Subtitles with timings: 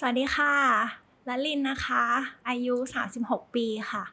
[0.00, 0.54] สวัสดีค่ะ
[1.28, 2.04] ละลินนะคะ
[2.48, 2.74] อายุ
[3.14, 4.04] 36 ปีค่ะ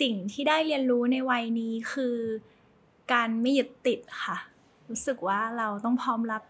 [0.00, 2.16] สิ่งที่ได้เรียนรู้ในวัยนี้คือ
[3.12, 4.36] การไม่ยึดติดค่ะ
[4.88, 6.42] รู้สึกว่าเราต้องพร้อมรับ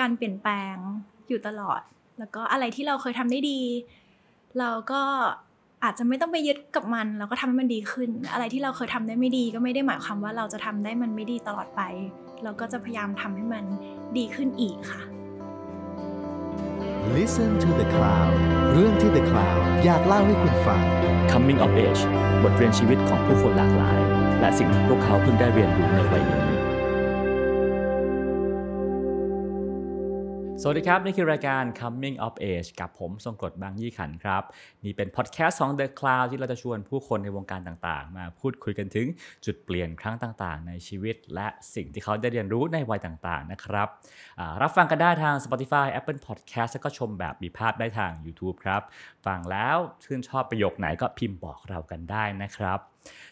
[0.00, 0.76] การเปลี่ยนแปลง
[1.28, 1.80] อยู่ตลอด
[2.18, 3.60] แล้วก็อะไรที่เราเคยทำได้ดี
[4.58, 5.02] เราก็
[5.84, 11.82] อาจจะไม่ต้องไปยึดกับมัน เราก็ทำให้มันดีขึ้น อะไรที่เราเคยทำได้ไม่ดี ก็ไม่ได้หมายความว่าเราจะทำได้มันไม่ดีตลอดไป
[12.42, 13.64] เราก็จะพยายามทำให้มัน
[14.16, 15.02] ดีขึ้นอีกค่ะ
[17.14, 18.34] Listen to the Cloud
[18.72, 20.82] เรื่องที่ The Cloud อยากเล่าให้คุณฟัง
[21.30, 22.02] Coming of Age
[22.42, 24.00] บทเรียนชีวิตของผู้คนหลากหลาย
[24.40, 26.45] และสิ่งที่พวกเขาเพิ่งได้เรียนรู้ในวัยนี้
[30.68, 34.42] วัสดีครับ นี่คือรายการ Coming of Age กับผมทรงกรดบางยี่ขันครับ
[34.84, 39.06] นี่เป็นพอดแคสต์ของ The Cloud ที่เราจะชวนผู้คนในวงการต่างๆ มาพูดคุยกันถึง
[39.44, 43.88] จุดเปลี่ยนครั้งต่างๆ ในชีวิต และสิ่งที่เขาได้เรียนรู้ในวัยต่างๆ นะครับ
[44.62, 48.82] รับฟังกันได้ทาง Spotify Apple Podcast แล้วก็ชมแบบมีภาพได้ทาง YouTube ครับ
[49.26, 52.80] ฟังแล้วชื่นชอบประโยคไหนก็พิมพ์บอกเรากันได้นะครับ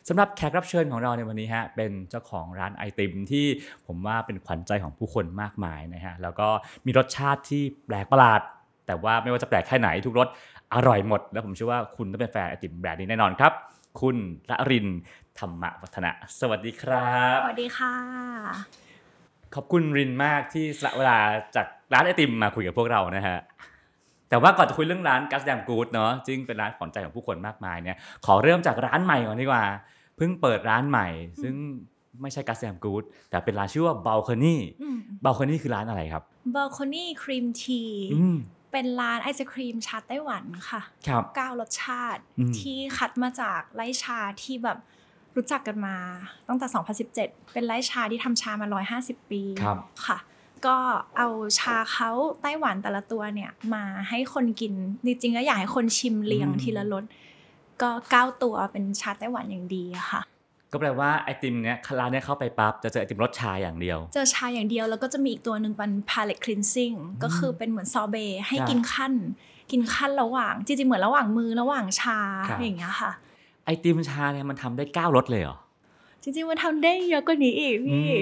[0.09, 3.47] สำหรับแขกรับเชิญของเราในวันนี้ฮะเป็นเจ้าของร้านไอติมที่
[3.87, 6.49] ผมว่าเป็นขวัญใจของผู้คนมากมายนะฮะแล้วก็
[6.87, 8.41] มีรสชาติที่แปลกประหลาด
[8.87, 10.29] แต่ว่าไม่ว่าจะแปลกแค่ไหนทุกรส
[10.75, 13.53] อร่อยหมด แล้วผมเชื่อว่าคุณต้องเป็นแฟนไอติมแบรนด์นี้แน่นอนครับ
[14.01, 14.17] คุณ
[14.51, 14.87] ละริน
[15.39, 17.95] ธรรมวัฒนะ สวัสดีครับ สวัสดีค่ะ
[19.55, 21.19] ขอบคุณรินมากที่สละเวลา
[21.57, 23.39] จากร้านไอติมมาคุยกับพวกเรานะฮะ
[24.35, 27.97] แต่ว่าก่อนจะคุยเรื่องร้านกัสแดมกูดเนาะซึ่งเป็นร้านขวัญใจของผู้คนมากมายเนี่ย
[28.27, 29.65] ขอเริ่มจากร้านใหม่ก่อนดีกว่า
[30.17, 31.09] เพิ่งเปิดร้านใหม่
[31.43, 31.55] ซึ่ง
[32.21, 36.23] ไม่ใช่กัสแดมกูดแต่เป็นร้านชื่อว่าบ a ลคอนี่อืมบ a ลคอนี่คือร้านอะไรครับ
[36.55, 38.37] บ a l c o n y Cream Tea อืม
[38.73, 44.79] เป็นร้านไอศครีมชาไต้หวันค่ะครับเก้ารสชาติอืมที่คัดมาจากไร่ชาที่แบบ
[45.37, 45.97] รู้จักกันมา
[46.49, 46.67] ตั้งแต่
[47.11, 47.15] 2017
[47.53, 48.67] เป็นไร่ชาที่ทำชามา
[49.01, 50.19] 150 ปีครับค่ะ
[50.67, 50.77] ก็
[51.17, 52.11] เอาชาเขา
[52.43, 54.73] ไต้หวันแต่ละตัวเนี่ยมาให้คนกิน
[55.05, 57.05] จริงๆก็อยากให้คนชิมเรียงอืมทีละรส
[57.83, 60.23] ก็เก้าตัวเป็นชาไต้หวันอย่างดีอะค่ะ
[60.73, 69.13] ก็แปลว่าไอติมเนี้ยร้านเนี้ยเข้าไปปั๊บจะเจอไอติมรสชาอย่างเดียว เจอชาอย่างเดียวแล้วก็จะมีอีกตัวหนึ่งเป็น palate cleansing ก็คือเป็นเหมือนซอเบต์ให้ครับกินขั้น
[69.71, 73.11] กินขั้นระหว่าง จริงๆเหมือนระหว่างมือระหว่างชาครับอย่างเงี้ยค่ะ
[73.65, 75.57] ไอติมชาเนี่ยมันทำได้เก้ารสเลยเหรอ
[76.23, 78.21] จริงๆมันทำได้เยอะกว่านี้อีกพี่อืม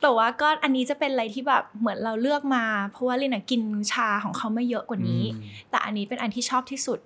[0.00, 3.62] แต่ว่าก็อันนี้จะเป็นอะไรที่แบบเหมือนเราเลือกมา เพราะว่าลินอะกิน
[3.92, 6.98] ชาของเขาไม่เยอะกว่านี้อืมแต่อันนี้เป็นอันที่ชอบที่สุด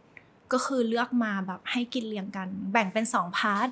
[0.53, 3.69] ก็คือเลือกมาแบบให้กินเรียงกัน แบ่งเป็นสองพาร์ท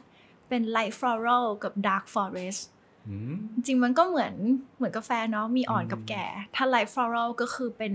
[0.49, 2.61] เป็น light floral กับ dark forest
[3.09, 4.34] อืมจริงๆมันก็เหมือน
[4.77, 6.25] เหมือนกาแฟเนาะมีอ่อนอืมกับแก่
[6.55, 7.93] ถ้า light floral ก็คือเป็น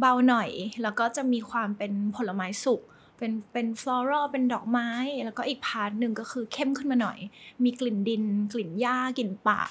[0.00, 0.50] เบาหน่อย
[0.82, 2.80] แล้วก็จะมีความเป็นผลไม้สุก
[3.18, 4.88] เป็นเป็น floral เป็นดอกไม้
[5.24, 7.18] แล้วก็อีก part หนึ่งก็คือเข้มขึ้นมาหน่อย
[7.64, 9.62] มีกลิ่นดิน กลิ่นหญ้ากลิ่นป่า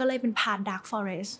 [0.00, 1.32] ก็เลยเป็นพาร์ท dark forest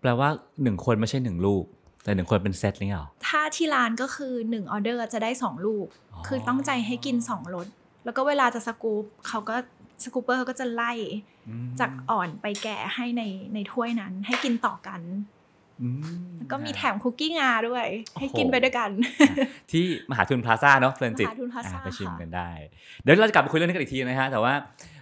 [0.00, 0.28] แปลว่า
[0.62, 1.64] หนึ่งคนไม่ใช่หนึ่งลูก
[2.04, 7.66] แต่หนึ่งคนเป็นเซตเลยเหรอถ้าที่ร้านก็คือ1ออเดอร์จะได้2ลูกอ๋อคือตั้งใจให้กิน2รส
[8.04, 9.56] แล้วก็เวลาจะสกูปเขาก็
[10.04, 10.92] scooper เขาก็จะไล่
[11.48, 13.22] อืมจากอ่อนไปแก่ให้ใน
[13.54, 15.00] ในถ้วยนั้น ให้กินต่อกัน
[15.82, 17.86] อืมแล้วก็มีแถมคุกกี้งาด้วย
[18.18, 22.50] ให้โอ้โหกินไปด้วยกันอะที่มหาทุนพลาซ่าเนาะเพลินจิตมหาทุน Plaza อะไปชิมค่ะกันได้
[23.02, 24.52] เดี๋ยวเราจะกลับไปคุยเรื่องนี้กันอีกทีนะฮะ แต่ว่า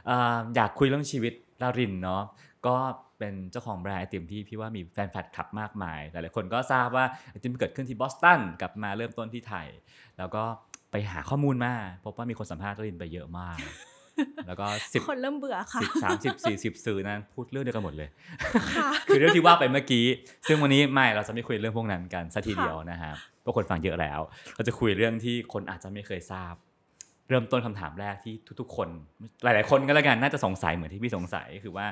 [0.07, 1.33] เอ่ออยากคุยเรื่องชีวิต
[1.63, 2.23] ระรินเนาะ
[2.67, 2.77] ก็
[3.19, 9.67] เป็นเจ้าของแบรนด์ไอติมที่พี่ว่ามีแฟนแฟนคลับมากมาย หลายๆคนก็ทราบว่าไอติมเกิดขึ้นที่บอสตันกลับมาเริ่มต้นที่ไทย
[10.19, 10.43] แล้วก็
[10.91, 13.59] ไปหาข้อมูลมาพบว่ามีคนสัมภาษณ์ลารินไปเยอะมาก
[14.47, 18.09] แล้วก็สิบคนเริ่มเบื่อค่ะสิบสามสิบสี่สิบสื่อนั้นพูดเรื่องเดียวกันหมดเลย
[18.75, 20.05] ค่ะคือเรื่องที่ว่าไปเมื่อกี้
[20.49, 24.21] ซึ่งวันนี้ไม่เราจะไม่คุยเรื่องพวกนั้นกันสัทีค่ะเดียวนะฮะเพราะคนฟังเยอะแล้ว
[24.55, 26.55] เราจะคุยเรื่องที่คนอาจจะไม่เคยทราบ
[27.31, 28.89] เริ่มต้นคำถามแรกที่ทุกๆ คน
[29.43, 31.87] หลายๆ คนก็แล้วกันน่าจะสงสัยเหมือนที่พี่สงสัยคือว่า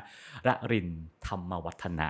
[0.49, 0.89] ระริน
[1.27, 2.09] ธรรมวัฒนะ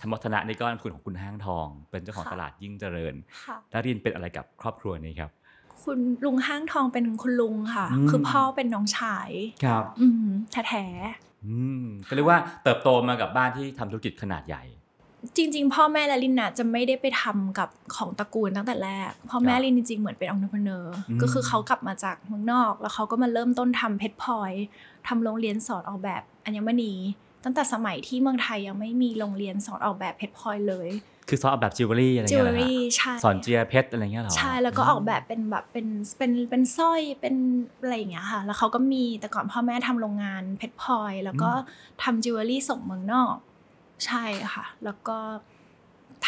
[0.00, 3.14] ธรรมวัฒนะนี่ก็นามสกุลของคุณห้างทอง เป็นเจ้าของตลาดยิ่งเจริญ
[3.44, 5.30] ค่ะระรินเป็นอะไรกับครอบครัวนี้ครับ
[5.82, 9.30] คุณลุงห้างทองเป็นคุณลุงค่ะอืมคือพ่อเป็นน้องชาย
[9.64, 10.86] ครับ อืมแท้
[11.46, 14.83] อืมก็เรียกว่าเติบโตมากับบ้านที่ทำธุรกิจขนาดใหญ่ๆ
[15.36, 20.62] จริง ๆ พ่อแม่และลินน่ะจะไม่ได้ไปทำกับของตระกูลตั้งแต่แรก พ่อแม่ครับลินจริงๆเหมือนเป็นองค์ประกอบ
[21.08, 24.52] อืมก็คือเขากลับมาจากเมืองนอก แล้วเขาก็มาเริ่มต้นทำเพชรพลอย
[25.08, 26.92] ทำโรงเรียนสอนออกแบบอัญมณี
[27.44, 30.88] ตั้งแต่สมัยที่เมืองไทยยังไม่มีโรงเรียนสอนออกแบบเพชรพลอยเลย
[31.28, 35.86] คือซอฟแบบจิวเวลรี่อะไรจิวเงี้เวยลเหรอฮะรี่ใช่สอนเจียเพชรอะไรเงี้ยเหรอ ใช่ แล้วก็ออกแบบเป็นแบบเป็น
[36.18, 37.34] เป็นเป็นสร้อยเป็น
[37.80, 41.50] อะไรอย่างเงี้ยค่ะ แล้วเขาก็มีแต่ก่อนพ่อแม่ทำโรงงานเพชรพลอย แล้วก็
[42.02, 43.36] ทำจิวเวลรี่ส่งเมืองนอก
[44.06, 44.24] ใช่
[44.54, 45.18] ค่ะ แล้วก็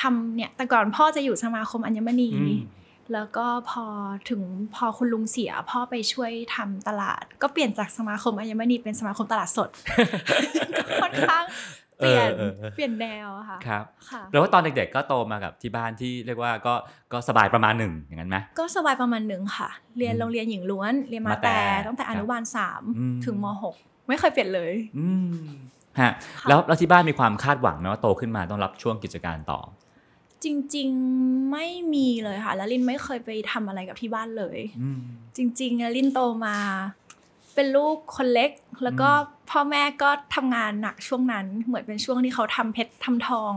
[0.00, 2.58] ทำเนี่ยแต่ก่อนพ่อจะอยู่สมาคมอัญมณีอืม
[3.12, 3.84] แล้วก็พอ
[4.30, 4.42] ถึง
[4.74, 9.70] พอคุณลุงเสีย พ่อไปช่วยทำตลาด ก็เปลี่ยนจากสมาคมอัญมณีเป็นสมาคมตลาดสด
[10.76, 11.44] ก็ค่อนข้าง
[11.98, 16.74] เปลี่ยนเออเออเปลี่ยนแนวอะค่ะครับค่ะแล้วว่าตอนเด็กๆก็โตมากับที่บ้านที่เรียกว่าก็
[17.12, 19.68] ก็สบายประมาณหนึ่งอย่างนั้นไหมก็สบายประมาณหนึ่งค่ะ
[19.98, 23.74] เรียนอืมโรงเรียนหญิงล้วน เรียนมามาแต่แต่ตั้งแต่อนุบาลสามอืมถึงมหก
[24.08, 25.30] ไม่เคยเปลี่ยนเลยอืม
[26.00, 29.60] ฮะค่ะแล้วแล้วที่บ้านมีความคาดหวังไหมว่าโตขึ้นมาต้องรับช่วงกิจการต่อ
[30.44, 35.00] จริงๆไม่มีเลยค่ะ แล้วลินไม่เคยไปทำอะไรกับที่บ้านเลยอืม
[35.36, 36.56] จริงๆอะลินโตมา
[37.54, 38.50] เป็นลูกคนเล็ก
[38.84, 43.54] แล้วก็อืมพ่อแม่ก็ทำงานหนักช่วงนั้น เหมือนเป็นช่วงที่เขาทำเพชรทำทอง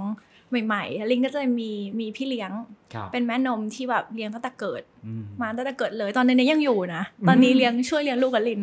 [0.66, 2.51] ใหม่ๆลินก็จะมีมีพี่เลี้ยง
[2.94, 8.62] ครับเป็นแม่นมที่แบบเลี้ยงตั้งแต่เกิดอืมมาตั้งแต่เกิดเลยตอนนี้ยังอยู่นะ ตอนนี้อืมเลี้ยงช่วยเลี้ยงลูกกับลิน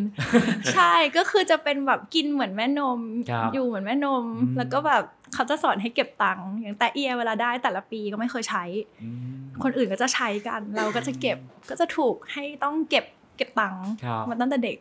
[0.72, 3.00] ใช่ก็คือจะเป็นแบบกินเหมือนแม่นม
[3.30, 5.04] ครับอยู่เหมือนแม่นมอืมแล้วก็แบบ
[5.34, 8.64] เขาจะสอนให้เก็บตังค์อย่างแต่เอียเวลาได้แต่ละปีก็ไม่เคยใช้
[9.02, 11.38] อืมคนอื่นก็จะใช้กัน เราก็จะเก็บ
[11.68, 13.04] ก็จะถูกให้ต้องเก็บ
[13.36, 14.78] เก็บตังค์ครับมาตั้งแต่เด็ก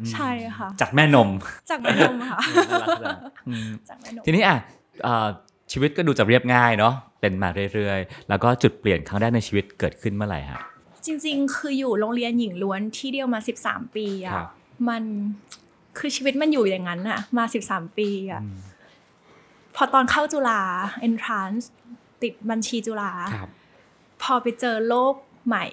[0.00, 1.28] อืมใช่ค่ะ จากแม่นม
[1.70, 2.38] จากแม่นมค่ะ
[2.68, 3.18] น่ารักจัง
[3.48, 4.56] อืมจากแม่นมทีนี้อะ
[5.02, 5.28] เอ่อ
[5.72, 10.60] ชีวิตก็ดูจะเรียบง่ายเนาะเป็นมาเรื่อยๆ แล้วก็จุดเปลี่ยนครั้งแรกในชีวิตเกิดขึ้นเมื่อไหร่ฮะ
[11.06, 14.48] จริง ๆ คืออยู่โรงเรียนหญิงล้วนที่เดียวมา 13 ปีครัอะบ
[14.88, 15.02] มัน
[15.98, 18.58] คือชีวิตมันอยู่อย่างนั้นอะมา 13 ปีอะอืม
[19.76, 20.60] พอตอนเข้าจุฬา
[21.08, 21.64] entrance
[22.22, 23.48] ติดบัญชีจุฬาครับ
[24.22, 25.14] พอไปเจอโลก
[25.46, 25.64] ใหม่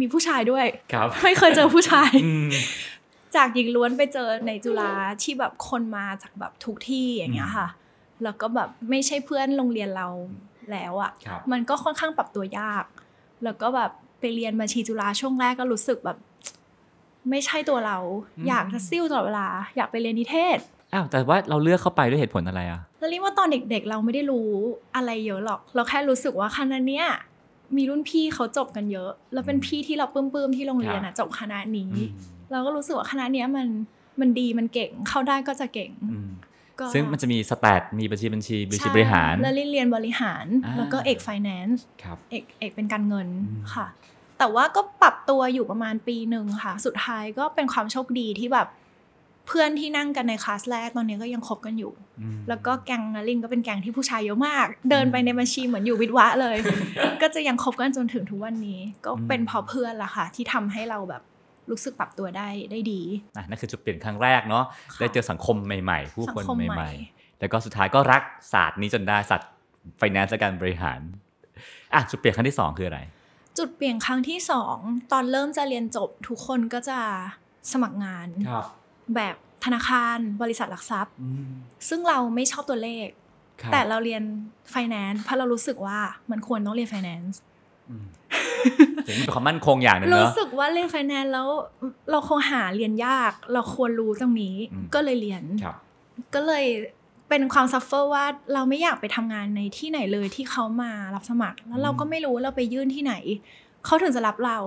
[0.00, 2.48] มีผู้ชายด้วยครับไม่เคยเจอผู้ชายอืม
[3.36, 4.92] จากหญิงล้วนไปเจอในจุฬา
[5.22, 7.68] ที่แบบคนมาจากแบบทุกที่อย่างเงี้ยค่ะ
[8.24, 10.08] แล้วก็แบบไม่ใช่เพื่อนโรงเรียนเรา
[10.72, 12.84] แล้วอะ่ะครับมันก็ค่อนข้างปรับตัวยาก
[13.44, 13.90] แล้วก็แบบ
[14.20, 16.18] ไปเรียนบัญชีจุฬาช่วงแรกก็รู้สึกแบบ
[17.30, 17.98] ไม่ใช่ตัวเรา
[18.38, 20.58] อืมอยากจะซิ่วตลอดเวลา อยากไปเรียนนิเทศ
[20.94, 24.48] อ้าวแต่ว่าเราเลือกเข้าไปด้วยเหตุผลอะไรอะแล้วเรียกว่าตอนเด็กๆ เราไม่ได้รู้
[24.96, 27.06] อะไรเยอะหรอก เราแค่รู้สึกว่าคณะเนี้ย
[27.76, 32.08] มีรุ่นพี่เขาจบกันเยอะ แล้วเป็นพี่ที่เราปลื้มๆที่โรงเรียนครัอะบจบคณะนี้อืม
[32.50, 33.68] เราก็รู้สึกว่าคณะเนี้ยมัน
[34.20, 36.49] มันดีมันเก่งเข้าได้ก็จะเก่งอืมก็
[36.94, 43.86] ซึ่งมันจะมีสแตทมีบัญชีบัญชีบัญชีใช่บริหาร แล้วเรียนบริหารอ่าแล้วก็เอก finance ครับเอกเอกเป็นการเงินอืมค่ะ
[44.38, 48.68] แต่ว่าก็ปรับตัวอยู่ประมาณปีหนึ่งค่ะ สุดท้ายก็เป็นความโชคดีที่แบบ
[49.46, 56.56] เพื่อนที่นั่งกันในคลาสแรกตอนนี้ก็ยังคบกันอยู่อืมแล้วก็แก๊งนารินก็เป็นแก๊งที่ผู้ชายเยอะมาก เดินไปในบัญชีเหมือนอยู่วิทวะเลย
[57.22, 61.22] ก็จะยังคบกันจนถึงทุกวันนี้ ก็เป็นเพอเพื่อนละค่ะ ที่ทำให้เราแบบ
[61.70, 63.02] รู้สึกปรับตัวได้ได้ดี
[63.36, 68.22] อะนั่นคือจุดเปลี่ยนครั้งแรกเนาะค่ะได้เจอสังคมใหม่ๆ ผู้คนสังคมใหม่ใหม่ ๆ แล้วก็สุดท้ายก็รัก
[68.52, 69.50] ศาสตร์นี้จนได้ศาสตร์
[69.98, 71.00] ไฟแนนซ์และการบริหาร
[71.94, 73.00] อะจุดเปลี่ยนครั้งที่สองคืออะไร
[73.58, 74.76] จุดเปลี่ยนครั้งที่สอง
[75.12, 76.98] ตอนเริ่มจะเรียนจบทุกคนก็จะ
[77.72, 78.66] สมัครงานครับ
[79.16, 81.50] แบบธนาคารบริษัทหลักทรัพย์อืม
[81.88, 83.06] ซึ่งเราไม่ชอบตัวเลข
[83.60, 84.22] ครับแต่เราเรียน
[84.74, 85.98] finance เพราะเรารู้สึกว่า
[86.30, 87.36] มันควรต้องเรียน finance
[87.90, 88.04] อืม
[89.06, 91.48] ถึงเป็นความมั่นคงอย่างหนึ่งเนาะรู้สึกว่าเรียน finance แล้ว
[92.10, 95.76] เราคงหาเรียนยาก เราควรรู้ตรงนี้อืมก็เลยเรียนครับ
[96.34, 96.66] ก็เลย
[97.28, 103.14] เป็นความ suffer ว่าเราไม่อยากไปทำงานในที่ไหนเลยที่เขามารับสมัคร แล้วเราก็ไม่รู้ว่าเราไปยื่นที่ไหน
[103.84, 104.58] เขาถึงจะรับเรา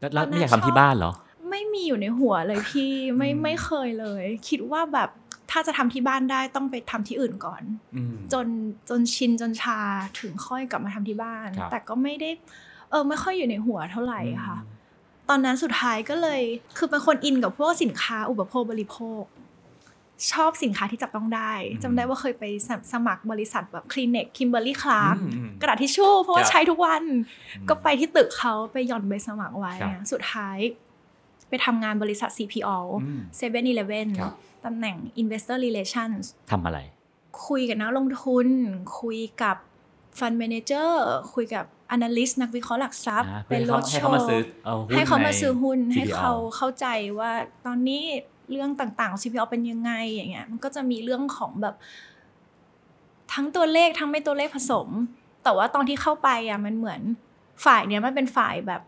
[0.00, 1.12] แล้วแล้วตอนนั้นไม่อยากทำที่ชอบบ้านเหรอ
[1.50, 5.08] ไม่มีอยู่ในหัวเลยพี่ไม่อืมไม่เคยเลย คิดว่าแบบ
[5.50, 7.62] ถ้าจะทำที่บ้านได้ต้องไปทำที่อื่นก่อน
[7.96, 8.46] อืมจน
[8.88, 9.80] จนชินจนชา
[10.18, 12.30] ถึงค่อยกลับมาทำที่บ้านครับแต่ก็ไม่ได้
[12.90, 14.58] เออไม่ค่อยอยู่ในหัวเท่าไหร่ค่ะ
[15.28, 16.42] ตอนนั้นสุดท้ายก็เลย
[16.76, 19.22] คือเป็นคนอินกับพวกสินค้าอุปโภคบริโภค
[20.32, 27.02] ชอบสินค้าที่จับต้องได้อืมจำได้ว่าเคยไปสมสมัครบริษัทแบบคลินิกคิมเบอร์รี่คลาร์กอืมอืมกระดาษทิชชู่เพราะว่าครับใช้ทุกวัน
[27.56, 30.58] อืมก็ไปที่ตึกเขาไปหย่อนใบสมัครไว้ครับอะสุดท้าย
[31.48, 34.32] ไปทำงานบริษัท CPO อืม 7-Eleven ครับ
[34.64, 36.78] ตำแหน่ง Investor Relations ทำอะไร
[37.46, 38.46] คุยกับนักลงทุน
[39.00, 39.56] คุยกับ
[40.20, 41.64] ฟัน d m ม n เจอร์คุยกับ
[41.96, 46.86] Analyst นักวิเคราะห์หลักทรัพย์อ่าเป็นเพื่รอถให้โชเขามาว์ซื้อเอาหุ้นให้เขามาในซื้อหุ้นให้ CPO เขาเข้าใจ
[47.18, 47.32] ว่า
[47.66, 48.02] ตอนนี้
[48.50, 51.74] เรื่องต่างๆของ CPO เป็นยังไงอย่างเงี้ยมันก็จะมีเรื่องของแบบ
[53.32, 54.88] ทั้งตัวเลขทั้งไม่ตัวเลขผสม
[55.44, 57.00] แต่ว่าตอนที่เข้าไปอะมันเหมือน
[57.64, 58.82] ฝ่ายเนี้ยมันเป็นฝ่ายแบบ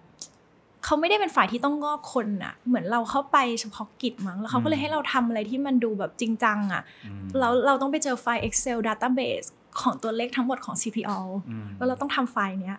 [0.85, 9.49] เขาไม่ได้เป็นฝ่ายที่ต้องงอกคนอะเหมือนเราเข้าไปเฉพาะกิจมั้งแล้วเขาก็เลยให้เราทำอะไรที่มันดูแบบจริงจังอะอืมแล้วเราต้องไปเจอไฟล์ Excel database
[9.81, 11.19] ของตัวเลขทั้งหมดของ CPO
[11.51, 12.79] อืมแล้วเราต้องทำไฟล์เนี้ย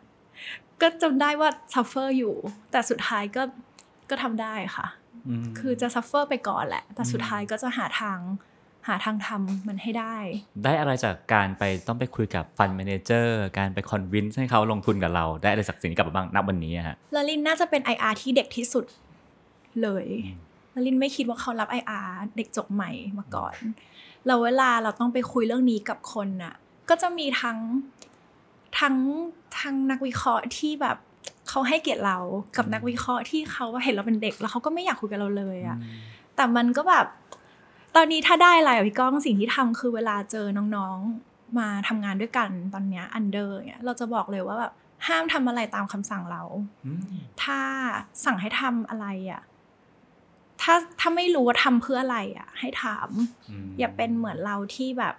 [0.82, 2.36] ก็จำได้ว่า suffer อยู่
[2.72, 3.44] แต่สุดท้ายก็
[4.10, 4.88] ก็ทำได้ค่ะ
[5.44, 8.20] มคือจะ suffer ไปก่อนแหละ แต่สุดอืมท้ายก็จะหาทาง
[8.88, 10.16] หาทางทำมันให้ได้
[10.64, 18.86] ได้อะไรจากการไปต้องไปคุยกับฟัน d m ม n เจอร์การไปคอนวินส์ให้เขาลงทุนกับเรา ได้อะไรจากสิ่งนี้กลับมาบ้างนับวันนี้อะฮะแล้วลินน่าจะเป็น IR ที่เด็กที่สุด
[19.82, 20.38] เลยอืม
[20.72, 23.54] แล้วลินไม่คิดว่าเขารับ IR เด็กจบใหม่มาก่อน
[24.26, 26.54] แล้วเวลาเราต้องไปคุยเรื่องนี้กับคนน่ะ
[26.90, 27.58] ก็จะมีทั้ง
[28.80, 28.96] ทั้ง
[29.60, 30.98] ทั้งนักวิเคราะห์ที่แบบ
[31.50, 32.18] เขาให้เกียรติเรา
[32.58, 35.78] กับนักวิเคราะห์ที่เขาเห็นเราเป็นเด็กแล้วเขาก็ไม่อยากคุยกับเราเลยอะ
[36.36, 37.06] แต่มันก็แบบ
[37.96, 44.74] ตอนนี้ถ้าได้อะไรอะพี่ก้องสิ่งที่ทำคือเวลาเจอน้องๆมาทำงานด้วยกันตอนเนี้ยอันเดอร์เนี่ยเราจะบอกเลยว่าแบบ
[45.08, 46.42] ห้ามทำอะไรตามคำสั่งเรา
[46.86, 47.02] อืม
[47.44, 47.60] ถ้า
[48.26, 49.42] สั่งให้ทำอะไรอะ
[50.62, 53.10] ถ้าถ้าไม่รู้ว่าทำเพื่ออะไรอะ ให้ถาม
[53.64, 55.16] มอย่าเป็นเหมือนเราที่แบบ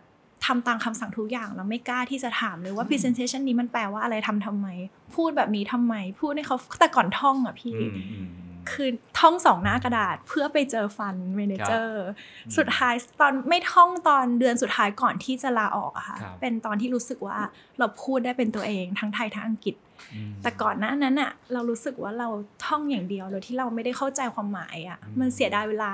[0.46, 4.68] ทำตามคำสั่งทุกอย่างแล้วไม่กล้าที่จะถามเลยว่า presentation นี้มันแปลว่าอะไรทำทำไม
[5.14, 8.26] พูดแบบนี้ทำไม พูดให้เขาแต่ก่อนท่องอะพี่อืมอืม
[8.70, 8.88] คือ
[9.18, 12.04] ท่องสองหน้ากระดาษเพื่อไปเจอ fund manager
[12.46, 17.38] อืมสุดท้ายตอนไม่ท่องตอนเดือนสุดท้ายก่อนที่จะลาออกอะค่ะครับเป็นตอนที่รู้สึกว่า
[17.78, 19.76] เราพูดได้เป็นตัวเองทั้งไทยทั้งอังกฤษ
[20.12, 22.28] อืมแต่ก่อนหน้านั้นอะเรารู้สึกว่าเรา
[22.64, 25.92] ท่องอย่างเดียวโดยที่เราไม่ได้เข้าใจความหมายอะอืมมันเสียดายเวลา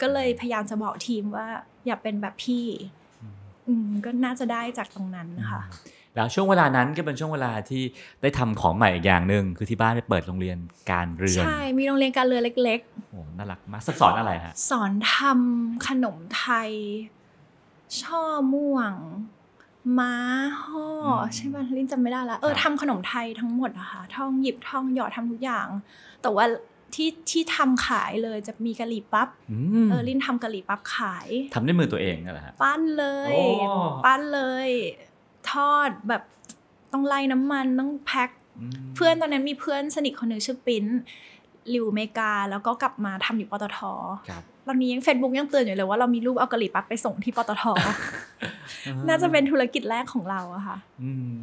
[0.00, 1.46] ก็เลยพยายามจะบอกทีมว่า
[1.86, 2.66] อย่าเป็นแบบพี่
[3.22, 3.34] อืม
[3.68, 5.62] อืมก็น่าจะได้จากตรงนั้นนะคะ
[6.16, 7.82] แล้วช่วงเวลานั้นก็เป็นช่วงเวลาที่
[8.22, 10.58] ได้ทำของใหม่อีกอย่างหนึ่งคือที่บ้านไปเปิดโรงเรียน
[10.90, 16.70] การเรือน ใช่ มีโรงเรียนการเรือเล็กโอ้น่ารักมากสอนอะไรฮะๆสอนทำขนมไทย
[18.00, 18.92] ช่อม่วง
[19.98, 20.14] ม้า
[20.62, 25.68] ห่ออมใช่ไหมลินจำไม่ได้ละเออครับทำขนมไทยทั้งหมดอะค่ะท่องหยิบท่องหยอดทำทุกอย่าง
[26.22, 26.44] แต่ว่า
[26.94, 33.44] ที่ที่ทำขายเลยจะมีกะหรี่ปั๊บอืมเออลินทำกะหรี่ปั๊บขายทำด้วยมือตัวเองนั่นแหละฮะปั้นเลยโอ้
[34.04, 34.68] ปั้นเลย
[35.52, 36.22] ทอดแบบ
[36.92, 38.30] ต้องไล่น้ำมันต้องแพ็ค
[38.60, 40.84] มเพื่อนตอนนั้นมีเพื่อนสนิทคนหนึ่งชื่อปิ้น
[41.70, 43.78] อยู่อเมริกา แล้วก็กลับมาทำอยู่ปตท
[44.28, 47.64] ครับตอนนี้ยังเฟซบุ๊กยังเตือนอยู่เลยว่าเรามีรูปเอากะหรี่ปั๊บไปส่งที่ปตท
[49.08, 51.40] น่าจะเป็นธุรกิจแรกของเราอะค่ะอืม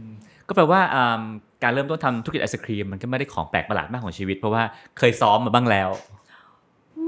[0.47, 1.21] ก็แปลว่าอ่า
[1.63, 4.63] การเริ่มต้นทำธุรกิจไอศครีมมันก็ไม่ได้ของแปลกประหลาดมากของชีวิต เพราะว่า
[4.97, 5.89] เคยซ้อมมาบ้างแล้ว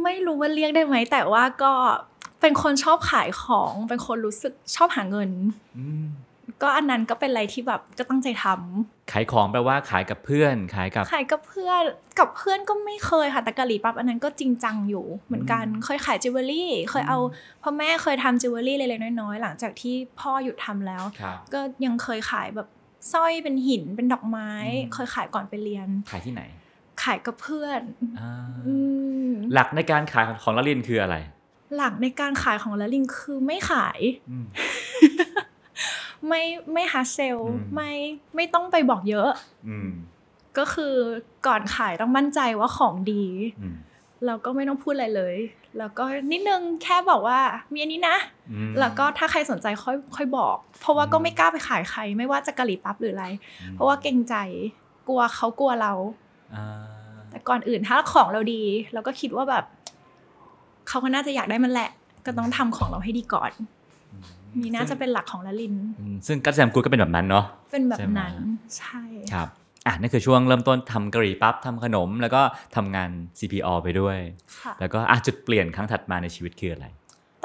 [0.04, 1.74] ไม่รู้ว่าเรียกได้ไหม แต่ว่าก็
[2.42, 5.30] เป็นคนชอบขายของ เป็นคนรู้สึกชอบหาเงิน
[5.78, 6.06] อืม
[6.62, 11.84] ก็อันนั้นก็เป็นอะไรที่แบบก็ตั้งใจทำขายของแปลว่าขายกับเพื่อน ขายกับขายกับเพื่อน
[12.20, 17.18] กับเพื่อนก็ไม่เคยค่ะแต่กะหรี่ปั๊บอันนั้นก็จริงจังอยู่เหมือนกันอืมเคยขายจิวเวลรี่เคยเอา
[17.64, 22.68] พ่อแม่เคยทำจิวเวลรี่เล็กๆน้อยๆหลังจากที่พ่อหยุดทำแล้วครับก็ยังเคยขายแบบ
[23.14, 24.52] สร้อยเป็นหินเป็นดอกไม้
[24.86, 26.42] อืมเคยขายก่อนไปเรียน ขายที่ไหน
[27.04, 27.82] ขายกับเพื่อน
[28.20, 28.32] อ่า
[28.68, 28.76] อื
[29.28, 31.16] มหลักในการขายของละลินคืออะไร
[31.76, 34.00] หลักในการขายของละลิงคือไม่ขาย
[34.32, 34.46] อืม
[36.28, 36.42] ไม่
[36.74, 37.92] ไม่หาเซลอืมไม่
[38.36, 39.30] ไม่ต้องไปบอกเยอะ
[39.70, 39.90] อืม
[40.58, 40.96] ก็คือ
[41.48, 43.26] ก่อนขายต้องมั่นใจว่าของดี
[43.62, 43.76] อืม
[44.26, 45.36] เราก็ไม่ต้องพูดอะไรเลย
[45.78, 47.40] แล้วก็นิดนึงแค่บอกว่า
[47.74, 48.18] มีอันนี้นะ
[48.52, 53.28] อืมแล้วก็ถ้าใครสนใจค่อยค่อยบอก เพราะว่าก็ไม่กล้าไปขายใคร ไม่ว่าจะกะหรี่ปั๊บหรืออะไร
[53.74, 54.36] เพราะว่าเกรงใจ
[55.08, 55.94] กลัวเขากลัวเรา
[56.56, 56.66] อ่า
[57.30, 58.62] แต่ก่อนอื่นถ้าของเราดี
[58.94, 59.66] เราก็คิดว่าแบบ
[60.88, 61.90] เขาก็น่าจะอยากได้มันแหละ
[62.26, 63.52] ก็ต้องทำของเราให้ดีก่อน
[64.60, 68.34] นี่น่าจะเป็นหลักของละลินอืมซึ่งกัจแซมกูดก็เป็นแบบนั้นเนาะเป็นแบบใช่ไหมนั้น
[68.78, 69.02] ใช่
[69.34, 69.48] ครับ
[69.88, 72.42] อะนั่นคือช่วงเริ่มต้นทำกะหรี่ปั๊บทำขนม แล้วก็
[72.76, 74.18] ทำงาน CPO ไปด้วย
[74.60, 76.86] ค่ะแล้วก็อะจุดเปลี่ยนครั้งถัดมาในชีวิตคืออะไร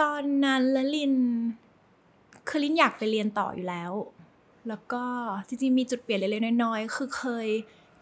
[0.00, 1.14] ตอนนั้นละลิน
[2.48, 3.92] คือลินอยากไปเรียนต่ออยู่แล้ว
[4.68, 5.04] แล้วก็
[5.48, 7.48] จริงๆมีจุดเปลี่ยนเล็กๆน้อยๆ คือเคย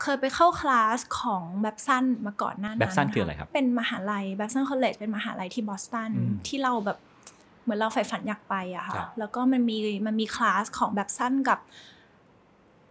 [0.03, 6.99] เคยไปเข้าคลาสของแบบสั้นมาก่อนหน้านั้นแบบสั้นคืออะไรครับ เป็นมหาลัยแบบสั้นคอลเลจเป็นมหาลัยที่บอสตันอืมที่เราแบบ
[7.65, 11.59] เหมือนเราใฝ่ฝันอยากไปอะครัค่ะบแล้วก็มันมีมันมีคลาสของแบบสั้นกับ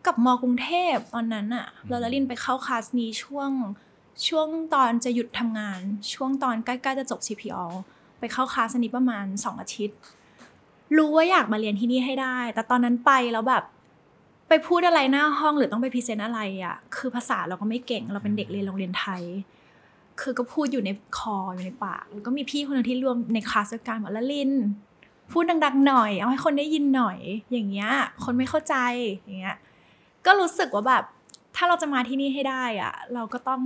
[0.05, 3.51] กับมกรุงเทพตอนนั้นอะเราละลินไปเข้าคลาสนี้ช่วง
[4.27, 5.81] ช่วงตอนจะหยุดทำงาน
[6.13, 7.63] ช่วงตอนใกล้ๆจะจบ CPO
[8.19, 9.97] ไปเข้าคลาสอันนี้ประมาณสองอาทิตย์
[10.97, 13.63] รู้ว่าอยากมาเรียนที่นี่ให้ได้ แต่ตอนนั้นไปแล้วแบบ
[14.49, 19.23] ไปพูดอะไรหน้าห้องหรือต้องไปพรีเซนต์อะไรอะคือภาษาเราก็ไม่เก่ง เราเป็นเด็กเรียนโรงเรียนไทย
[20.21, 24.51] คือก็พูดอยู่ในคออยู่ในปาก แล้วก็มีพี่คนหนึงที่รวมในคลาสด้วยกันบอกละลิน
[25.31, 27.17] พูดดังๆหน่อย เอาให้คนได้ยินหน่อย
[27.51, 27.91] อย่างเงี้ย
[28.23, 28.75] คนไม่เข้าใจ
[29.23, 29.57] อย่างเงี้ย
[30.25, 31.03] ก็รู้สึกว่าแบบ
[31.55, 33.61] ถ้าเราจะมาที่นี่ให้ได้อะเราก็ต้อง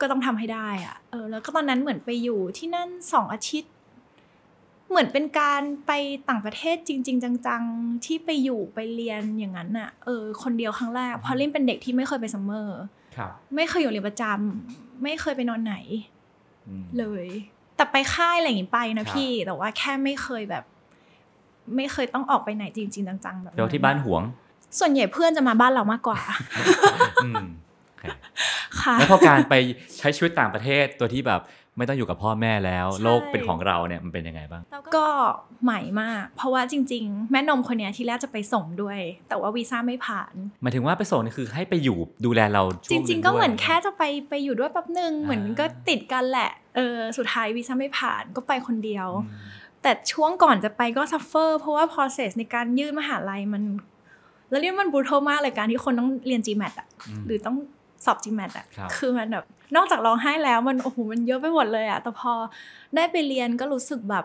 [0.00, 3.72] ก็ต้องทำให้ได้อะเออ แล้วก็ตอนนั้นเหมือนไปอยู่ที่นั่นสองอาทิตย์
[4.88, 5.92] เหมือนเป็นการไป
[6.28, 12.80] ต่างประเทศจริง ๆ จังๆ ที่ไปอยู่ไปเรียนอย่างนั้นอะเออ คนเดียวครั้งแรกพราะลินเป็นเด็กที่ไม่เคยไปซัมเมอร์
[13.56, 15.74] ไม่เคยอยู่เรียนประจำไม่เคยไปนอนไหน
[16.68, 17.26] อืมเลย
[17.76, 20.64] แต่ไปค่ายอะไรอย่างงี้ไปครันะบพี่ แต่ว่าแค่ไม่เคยแบบ
[21.76, 24.22] ไม่เคยต้องออกไปไหนจริง ๆ จังๆแบบแปลว่าที่บ้านหวง
[24.78, 26.20] ส่วนใหญ่เพื่อนจะมาบ้านเรามากกว่า
[27.24, 27.46] อืม
[27.88, 28.04] โอเค
[28.80, 29.54] ค่ะแล้วพอการไป
[29.98, 31.40] ใช้ชีวิตต่างประเทศตัวที่แบบ
[31.76, 34.62] ไม่ต้องอยู่กับพ่อแม่แล้วใช่โลกเป็นของเราเนี่ยมันเป็นยังไงบ้าง
[34.96, 35.08] ก็
[35.64, 49.52] ใหม่มาก เพราะว่าจริง ๆ แม่นมคนเนี้ยที่แรกจะไปส่งด้วย แต่ว่าวีซ่าไม่ผ่านหมายถึงว่าไปส่งนี่คือให้ไปอยู่ดูแลเราช่จวงริงนึ่ๆก็เหมือนด้วยแค่จะไปไปอยู่ด้วยแป๊บนึงเหมือนอ่าก็ติดกันแหละเออสุดท้ายวีซ่าไม่ผ่านก็ไปคนเดียวอืม
[49.82, 53.62] แต่ช่วงก่อนจะไปก็ซัฟเฟอร์เพราะว่า process ในการยื่นมหาลัยมัน
[54.50, 57.56] แล้วเรียกมันบูทมากเลยการที่คนต้องเรียน GMAT อะอืมหรือต้อง
[58.04, 62.32] สอบ GMAT อะครับคือมันแบบ นอกจากร้องไห้แล้วมันโอ้โหมันเยอะไปหมดเลยอะแต่พอ
[62.96, 64.24] ได้ไปเรียนก็รู้สึกแบบ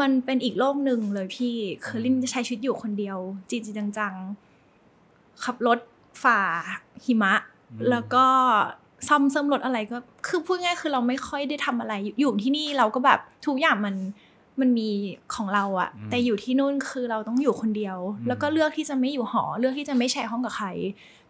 [0.00, 3.18] มันเป็นอีกโลกหนึ่งเลยพี่คือลินจะใช้ชีวิตอยู่คนเดียว
[3.50, 5.78] จริงๆจังๆขับรถ
[6.22, 6.40] ฝ่า
[7.04, 7.34] หิมะ
[7.70, 8.24] อืมแล้วก็
[9.08, 13.94] ซ่อมเสริมรถอะไรก็ คือพูดง่ายคือเราไม่ค่อยได้ทำอะไรอยู่อยู่ที่นี่เราก็แบบทุกอย่างมัน
[14.60, 14.90] มันมี
[15.34, 20.68] ของเราอะอืมแต่อยู่ที่นู่นคือเราต้องอยู่คนเดียวอืมแล้วก็เลือกที่จะไม่อยู่หอ เลือกที่จะไม่แชร์ห้องกับใคร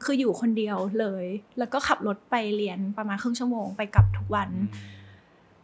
[0.04, 1.24] คืออยู่คนเดียวเลย
[1.58, 4.50] แล้วก็ขับรถไปเรียนประมาณครึ่งชั่วโมงไปกลับทุกวัน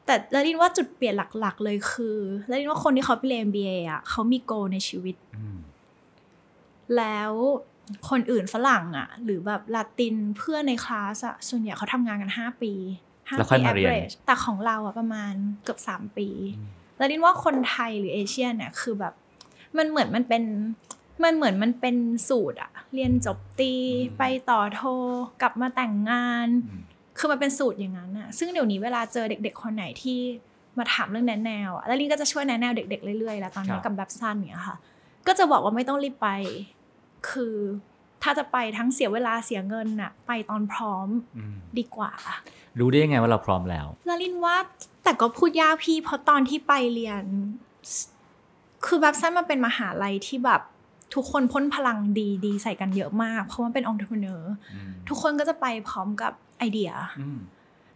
[0.07, 2.17] แต่แล้วลินว่าจุดเปลี่ยนหลัก ๆ เลยคือ
[2.49, 5.59] แล้วลินว่าคนที่เขาไปเรียน MBA อะเขามีโกในชีวิตอืม
[6.97, 7.33] แล้ว
[8.11, 12.73] คนอื่นฝรั่งอะหรือแบบลาตินเพื่อนในคลาสอะส่วนใหญ่เขาทำงานกัน5ปี
[13.29, 19.15] ห้าแล้วค่ปีอยมาเรียน average แต่ของเราอะประมาณเกือบ3ปีอืม แล้วลินว่าคนไทยหรือเอเชียเนี่ยคือแบบ
[19.77, 20.43] มันเหมือนมันเป็น
[21.25, 21.97] มันเหมือนมันเป็น
[22.29, 23.75] สูตรอะเรียนจบตรี
[24.19, 24.83] ไปต่อโท
[25.43, 26.83] กลับมาแต่งงานอืม
[27.19, 30.19] คือมันเป็นสูตรอย่างนั้นอะซึ่งเดี๋ยวนี้เวลาเจอเด็ก ๆ คนไหนที่
[30.79, 34.77] มาถามเรื่องแนะแนวอะแล้วลินก็จะช่วยแนะแนวเด็ก ๆ เรื่อยๆแล้วตอนนี้กับแบบสั้นเนี่ยค่ะ
[35.27, 36.29] ก็จะบอกว่าไม่ต้องรีบไป
[37.31, 37.57] คือ
[38.23, 42.13] ถ้าจะไปทั้งเสียเวลาเสียเงินอะไปตอนพร้อมอืมดีกว่า
[42.79, 44.57] รู้ได้ยังไงว่าเราพร้อมแล้วแล้วลินว่า
[45.05, 47.25] แต่ก็พูดยากพี่ เพราะตอนที่ไปเรียน
[48.87, 50.63] คือ Babson มันเป็นมหาลัยที่แบบ
[51.15, 57.39] ทุกคนพ่นพลังดีๆใส่กันเยอะมาก เพราะว่าเป็นองค์ r e เนอร์อืมทุกคนก็จะไปพร้อมกับไอเดียอืม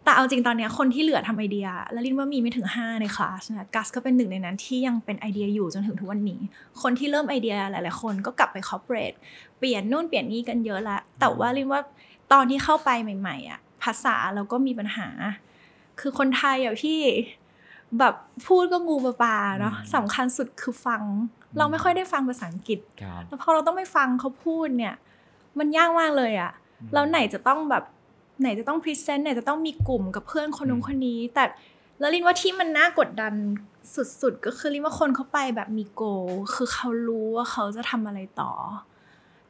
[0.05, 6.41] แต่เอาจริงตอนเนี้ยคนที่เหลือทำไอเดีย ระรินว่ามีไม่ถึง 5 ในคลาสนะ Guss ก็เป็นหนึ่งในนั้นที่ยังเป็นไอเดียอยู่จนถึงทุกวันนี้
[6.83, 9.13] คนที่เริ่มไอเดียหลาย ๆ คนก็กลับไป corporate
[9.59, 11.81] เปลี่ยนนู่นเปลี่ยนนี่กันเยอะละ แต่ว่ารินว่า
[12.33, 12.91] ตอนที่เข้าไป
[13.21, 15.09] ใหม่ ๆอะภาษาเราก็มีปัญหา
[16.01, 17.01] คือคนไทยอะพี่
[17.99, 18.15] แบบ
[18.47, 21.03] พูดก็งูๆปลาๆเนาะอืมสำคัญสุดคือฟัง
[21.59, 24.95] เราไม่ค่อยได้ฟังภาษาอังกฤษครับแล้วพอเราต้องไปฟังเขาพูดเนี่ย
[25.59, 26.53] มันยากมากเลยอะ
[26.93, 27.85] แล้วไหนจะต้องแบบ
[28.43, 31.45] ไหนจะต้อง present ไหนจะต้องมีกลุ่มกับเพื่อนคนนู้นคนนี้ แต่
[31.99, 33.35] แล้วลินว่าที่มันน่ากดดัน
[34.23, 36.03] สุดๆ ก็คือรินว่าคนเขาไปแบบมี goal
[36.55, 38.53] คือเขารู้ว่าเขาจะทำอะไรต่อ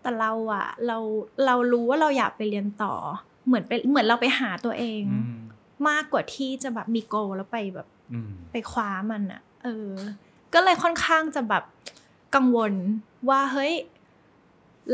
[0.03, 0.99] แต่เราอะเรา
[1.47, 2.95] เรารู้ว่าเราอยากไปเรียนต่อ
[3.47, 5.39] เหมือนไปเหมือนเราไปหาตัวเองอืม
[5.89, 9.91] มากกว่าที่จะแบบมีโกแล้วไปแบบอืมไปคว้ามันอะเออ
[10.55, 11.65] ก็เลยค่อนข้างจะแบบ
[12.35, 12.73] กังวล
[13.29, 13.73] ว่าเฮ้ย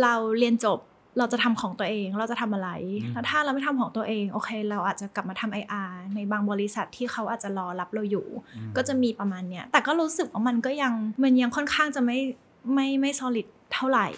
[0.02, 0.78] เราเรียนจบ
[1.18, 2.70] เราจะทำของตัวเองเราจะทำอะไร
[3.02, 5.82] อืมแล้วถ้าเราไม่ทำของตัวเองโอเค เราอาจจะกลับมาทำไออา
[6.14, 8.26] ในบางบริษัทที่เขาอาจจะรอรับเราอยู่
[8.56, 12.18] อืมก็จะมีประมาณเนี้ยแต่ก็รู้สึกว่ามันก็ยังมันยังค่อนข้างจะไม่
[12.74, 14.08] ไม่ไม่ solid เท่าไหร่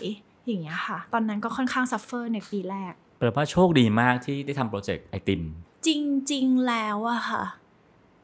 [0.46, 5.42] อย่างเงี้ยค่ะ ตอนนั้นก็ค่อนข้าง suffer ในปีแรกแปลว่าโชคดีมากที่ได้ทำโปรเจกต์ไอติม
[5.86, 5.88] จ
[6.32, 7.44] ริง ๆ แล้วอะค่ะ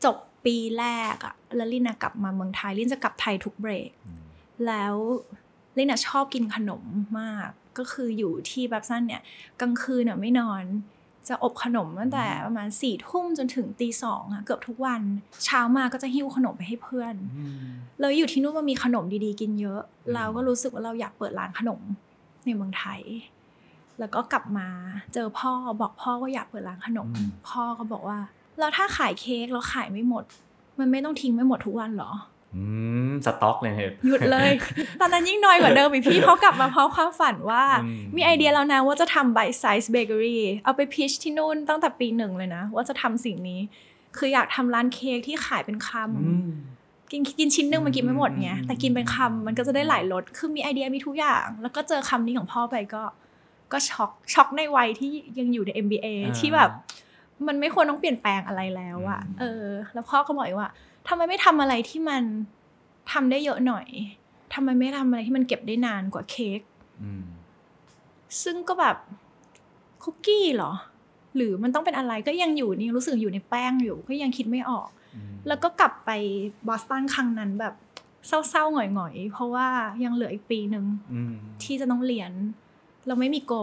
[0.05, 0.85] จบปีแร
[1.15, 4.23] กอะแล้วลินอะกลับมาเมืองไทยลินจะกลับไทยทุกเบรกอืม
[4.67, 4.95] แล้ว
[5.77, 6.83] ลินอะชอบกินขนม
[7.21, 9.23] มาก ก็คืออยู่ที่แบบสั้นเนี่ย
[9.61, 10.63] กลางคืนอะไม่นอน
[11.29, 15.03] จะอบขนมตั้งแต่ประมาณสี่ทุ่มจนถึงตีสองอะเกือบทุกวัน
[15.45, 17.59] เช้ามาก็จะหิ้วขนมไปให้เพื่อนอืม
[18.01, 21.81] แล้วอยู่ที่นู่นมันมีขนมดีๆ กินเยอะอืมเราก็รู้สึกว่าเราอยากเปิดร้านขนม
[22.45, 23.01] ในเมืองไทย
[23.99, 24.69] แล้วก็กลับมา
[25.15, 27.09] เจอพ่อบอกพ่อว่าอยากเปิดร้านขนม
[27.49, 28.19] พ่อก็บอกว่า
[28.59, 30.25] แล้วถ้าขายเค้กแล้วขายไม่หมด
[30.79, 32.36] มันไม่ต้องทิ้งไม่หมดทุกวันเหรออืม
[33.27, 34.51] สต็อกเลยเนี่ยหยุดเลย
[35.01, 43.61] ตอนนั้นยิ่งน้อยกว่าเดิมอีกพี่เพราะกลับมาเพราะความฝันว่าอืมมีไอเดียแล้วนะว่าจะทำ bite size bakery เอาไปพิชที่นู่นตั้งแต่ปีหนึ่งเลยนะ ว่าจะทำสิ่งนี้
[44.17, 46.49] คืออยากทำร้านเค้กที่ขายเป็นคำอืม
[47.11, 53.03] กินกินชิ้นหนึงมันกินไม่หมดไงอืมแต่กินเป็นคำมันก็จะได้หลายรสคือมีไอเดียมีทุกอย่าง แล้วก็เจอคำนี้ของพ่อไปก็
[53.73, 56.07] ก็ช็อกช็อกในวัยที่ยังอยู่ใน MBA
[56.39, 56.71] ที่แบบ
[57.47, 59.65] มันไม่ควรต้องเปลี่ยนแปลงอะไรแล้วอะอืมเออ
[59.95, 60.71] แล้วพ่อก็บอกอีกว่า
[61.09, 62.23] ทำไมไม่ทำอะไรที่มัน
[63.13, 63.87] ทำได้เยอะหน่อย
[64.55, 66.61] ทำไมไม่ทำอะไรที่มันเก็บได้นานกว่าเค้ก
[67.03, 67.25] อืม
[68.43, 68.97] ซึ่งก็แบบ
[70.03, 70.73] คุกกี้เหรอ
[71.37, 76.11] หรือมันต้องเป็นอะไรก็ยังอยู่นี่รู้สึกอยู่ในแป้งอยู่ก็ยังคิดไม่ออกอืมแล้วก็กลับไป
[76.67, 77.75] บอสตันครั้งนั้นแบบ
[78.27, 79.69] เศร้าๆหงอยๆ เพราะว่า
[80.05, 82.33] ยังเหลืออีกปีหนึ่งอืมที่จะต้องเรียน
[83.07, 83.55] เราไม่มีโก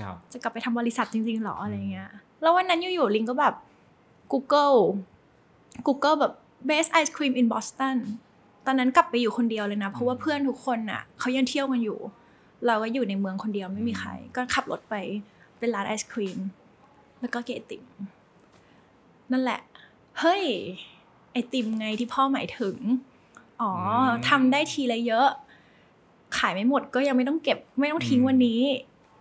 [0.00, 2.10] ครับจะกลับไปทำบริษัทจริงๆหรออะไรเงี้ย
[2.42, 3.54] แล้ววันนั้นอยู่ๆลิงก็แบบ
[4.32, 4.78] Google
[5.86, 6.32] Google แบบ
[6.68, 7.96] best ice cream in Boston
[8.66, 11.98] ตอนนั้นกลับไปอยู่คนเดียวเลยนะ เพราะว่าเพื่อนทุกคนน่ะเขายังเที่ยวกันอยู่
[12.66, 14.94] เราก็อยู่ในเมืองคนเดียวไม่มีใคร ก็ขับรถไป
[15.58, 16.38] เป็นร้านไอศครีม
[17.20, 17.84] แล้วก็เกนไอติม
[19.32, 19.60] นั่นแหละ
[20.20, 20.44] เฮ้ย
[21.32, 22.76] ไอติมไงที่พ่อหมายถึง
[23.60, 25.28] อ๋ออมทำได้ทีละเยอะ
[26.38, 28.60] ขายไม่หมดก็ยังไม่ต้องเก็บ ไม่ต้องทิ้งอืมวันนี้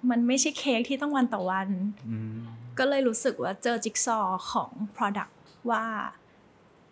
[0.10, 1.68] มันไม่ใช่เค้กที่ต้องวันต่อวัน
[2.08, 2.38] อืม
[2.78, 5.32] ก็เลยรู้สึกว่าเจอจิ๊กซอว์ของ Product
[5.72, 5.84] ว่า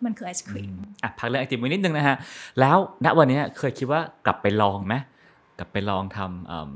[0.04, 2.16] มันคือไอศครีมอะพักเรื่องไอติมไว้นิดนึงนะฮะ
[2.60, 4.94] แล้วณวันเนี้ยเคยคิดว่ากลับไปลองไหม
[5.58, 6.72] กลับไปลองทำเอิ่ม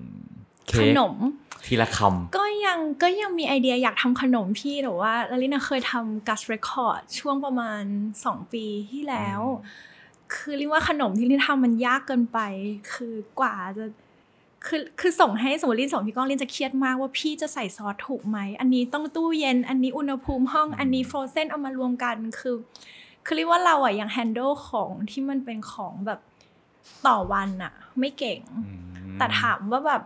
[0.68, 1.14] เค้ขกนม
[1.66, 1.98] ทีละค
[2.36, 7.82] ก็ยังก็ยังมีไอเดียอยากทำขนมพี่แต่ว่าลลินาเคยทำกัสเรคคอร์ดช่วงประมาณ
[8.22, 9.40] 2 ปีที่แล้ว
[10.34, 12.38] คือเรียกว่าขนมที่ลินทำมันยากเกินไป
[12.92, 13.84] คือกว่าจะ
[14.66, 22.56] คือคือส่งให้สมมติลินส่งพี่ก้องลินจะเครียดมากว่าพี่จะใส่ซอสถูกไหม อันนี้ต้องตู้เย็น อันนี้อุณหภูมิห้อง อันนี้ฟรอเซนเอามารวมกันคือ
[23.26, 26.20] คือเรียกว่าเราอะยังแฮนด์ลของที่มันเป็นของแบบ
[27.06, 28.72] ต่อวันอะไม่เก่งำอื
[29.14, 30.02] มแต่ถามว่าแบบ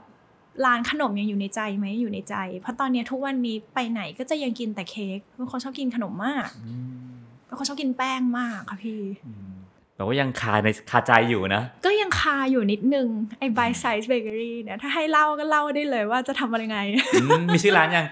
[0.65, 9.49] ร้านขนมยังอยู่ในใจไหมอยู่ในใจ เพราะตอนเนี้ยทุกวันนี้ไปไหนก็จะยังกินแต่เค้กเป็นคนชอบกินขนมมากอืมเป็นคนชอบกินแป้งมากค่ะพี่อืม
[9.95, 16.81] แปลว่ายังคาในคาใจอยู่นะ ก็ยังคาอยู่นิดนึง ไอ้ by size bakery เนี่ยถ้าให้เล่าก็เล่าได้เลยว่าจะทำอะไรไง
[17.15, 18.07] อืมมีชื่อร้านยัง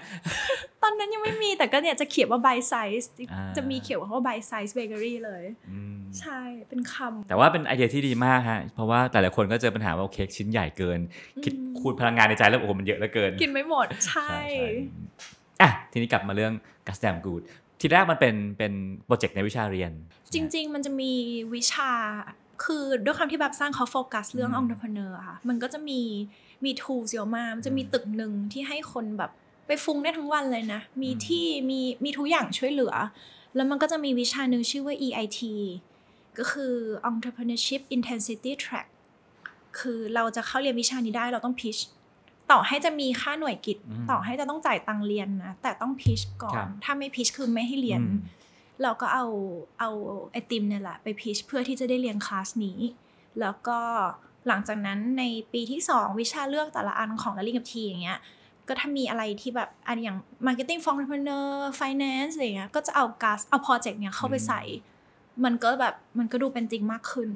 [0.74, 10.99] ต อนนั้นยังไม่มีแต่ก็เนี่ยจะเขียนว่า by size อ่าจะมีเขียนว่า by size bakery เลยอืมใช่เป็นคำแต่ว่าเป็นไอเดียที่ดีมากฮะเพราะว่าแต่ละคนก็เจอปัญหาว่าเค้กชิ้นใหญ่เกิน
[11.43, 14.67] คิดอืมคูณพลังงานในใจแล้วโอ้โหมันเยอะเหลือเกิน กินไม่หมดใช่ใช่ใช่
[15.61, 16.53] อะทีนี้กลับมาเรื่อง
[16.87, 17.41] กัสแดมกูด
[17.79, 18.73] ทีแรกมันเป็นเป็น
[19.05, 19.91] โปรเจกต์ในวิชาเรียน
[20.33, 21.11] จริง ๆ มันจะมี
[21.55, 21.91] วิชา
[22.63, 26.01] คือด้วยความที่แบบสร้างเขาโฟกัสเรื่องอืม entrepreneur อะค่ะมันก็จะมี
[26.65, 29.31] มี tools เยอะมากมันจะมีตึกหนึ่งที่ให้คนแบบ
[29.67, 32.93] ไปฟุ้งได้ทั้งวันเลยนะ มีอืมที่มีมีทุกอย่างช่วยเหลือ
[33.55, 35.39] แล้วมันก็จะมีวิชาหนึ่งชื่อว่า EIT
[36.37, 36.73] ก็คือ
[37.09, 38.87] entrepreneurship intensity track
[39.79, 41.81] คือเราจะเข้าเรียนวิชานี้ได้เราต้อง pitch
[42.51, 48.19] ต่อให้จะมีค่าหน่วยกิจอืมต่อให้จะต้องจ่ายตังค์เรียนนะ แต่ต้อง pitch ก่อครันบถ้าไม่ pitch คือไม่ให้เรียนอืม
[48.81, 49.25] เราก็เอา
[49.79, 49.89] เอา
[50.31, 52.79] ไอติมเนี่ยแหละไปพิชเพื่อที่จะได้เรียนคลาสนี้
[53.39, 53.79] แล้วก็
[54.47, 55.23] หลังจากนั้นใน
[55.53, 58.19] ปีที่ 2 วิชาเลือกแต่ละอันของลลิงกับทีอย่างเงี้ย
[58.67, 61.47] ก็ถ้ามีอะไรที่แบบอันอย่าง Marketing for Entrepreneur
[61.79, 64.61] Finance อะไรเงี้ยก็จะเอากาสเอาโปรเจกต์เนี้ยเข้าไปใส่
[65.45, 67.29] มันก็แบบมันก็ดูเป็นจริงมากขึ้น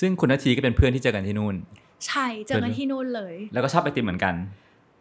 [0.00, 1.54] ซึ่งคุณนาทีก็เป็นเพื่อนที่เจอกันที่นู่น
[2.06, 4.34] ใช่เจอกันที่นู่นเลย แล้วก็ชอบไอติมเหมือนกัน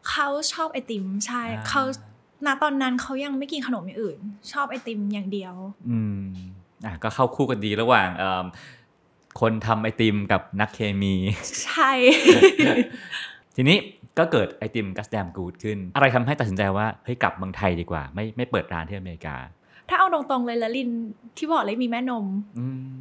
[0.10, 1.84] เขาชอบไอติมใช่อ่าเขา
[2.46, 4.20] ณตอนนั้นเขายังไม่กินขนมอย่างอื่น
[4.52, 5.54] ชอบไอติมอย่างเดียว
[5.90, 6.20] อืม
[6.86, 8.46] อะก็เข้าคู่กันดีระหว่างเอิ่ม
[9.40, 11.16] คนทำไอติมกับนักเคมี
[11.66, 11.92] ใช่
[13.56, 13.78] ทีนี้
[14.20, 19.36] ก็เกิดไอติมกัสแดมกูดขึ้น อะไรทำให้ตัดสินใจว่าเฮ้ยกลับเมืองไทยดีกว่า ไม่ไม่เปิดร้านที่อเมริกา
[19.90, 20.90] ถ้าเอาตรงๆเลยละลิน
[21.38, 22.26] ที่บอกเลยมีแม่นม
[22.60, 22.92] อืม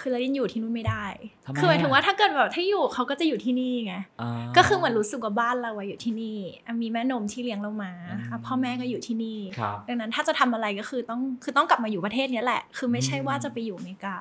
[0.00, 1.04] คือละลินอยู่ที่นู่นไม่ได้
[1.46, 14.16] ทำไมคือหมายถึงอะว่าถ้าเกิดแบบถ้าอยู่เขาก็จะอยู่ที่นี่ไงาก็คือเหมือนรู้สึกว่าบ้านเราอะอยู่ที่นี่อะมีแม่นมที่เลี้ยงเรามาอืมอะพ่อแม่ก็อยู่ที่นี่ครับดังนั้นถ้าจะทำอะไรก็คือต้องคือต้องกลับมาอยู่ประเทศเนี้ยแหละ คือไม่ใช่อืมว่าจะไปอยู่อเมริกา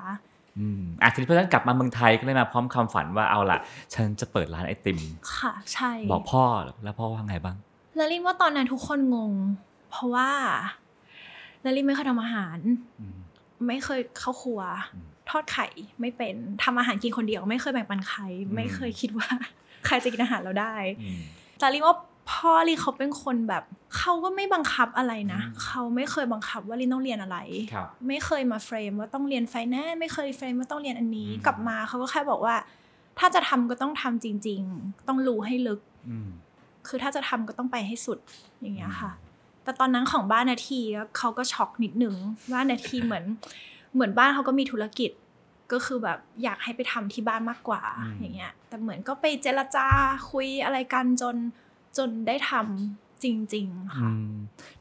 [0.59, 3.59] อืมอะทีนี้เพราะฉะนั้นกลับมาเมืองไทยก็เลยมาพร้อมคำฝันว่าเอาล่ะ
[3.93, 4.99] ฉันจะเปิดร้านไอติม
[5.37, 6.43] ค่ะ ใช่ บอกพ่อ
[6.83, 7.57] แล้วพ่อว่าไงบ้าง
[7.95, 9.33] แล้วลินว่าตอนนั้นทุกคนงง
[9.91, 10.29] เพราะว่า
[11.61, 12.57] แล้วลินไม่เคยทำอาหาร
[12.99, 13.17] อืม
[13.67, 14.61] ไม่เคยเข้าครัว
[14.93, 15.67] อืมทอดไข่
[16.01, 19.29] ไม่เป็นทำอาหารกินคนเดียว ไม่เคยแบ่งปันใครอืมไม่เคยคิดว่า
[19.85, 21.21] ใครจะกินอาหารเราได้อืม
[21.59, 21.95] แต่ลิว่า
[22.31, 23.63] พ่อลิเขาเป็นคนแบบ
[23.97, 27.37] เขาก็ไม่บังคับอะไรนะอืมเขาไม่เคยบังคับว่าลินต้องเรียนอะไร
[27.73, 32.55] ครับไม่เคยมาเฟรมว่าต้องเรียนไฟแนนซ์ไม่เคยเฟรมว่าต้องเรียนอันนี้อืมกลับมาเขาก็แค่บอกว่า
[33.19, 36.29] ถ้าจะทำก็ต้องทำจริง ๆ ต้องรู้ให้ลึกอืม
[36.87, 38.19] คือถ้าจะทำก็ต้องไปให้สุด
[38.61, 39.11] อย่างเงี้ยค่ะ
[39.63, 40.79] แต่ตอนนั้นของบ้านนาที
[41.17, 42.15] เขาก็ช็อกนิดหนึ่ง
[42.51, 43.25] ว่านาทีเหมือน
[43.93, 45.11] เหมือนบ้านเขาก็มีธุรกิจ
[45.71, 49.87] ก็คือแบบอยากให้ไปทำที่บ้านมากกว่าอืมอย่างเงี้ย แต่เหมือนก็ไปเจรจา
[50.31, 51.35] คุยอะไรกันจน
[51.99, 54.31] จนได้ทำจริงๆอืค่ะม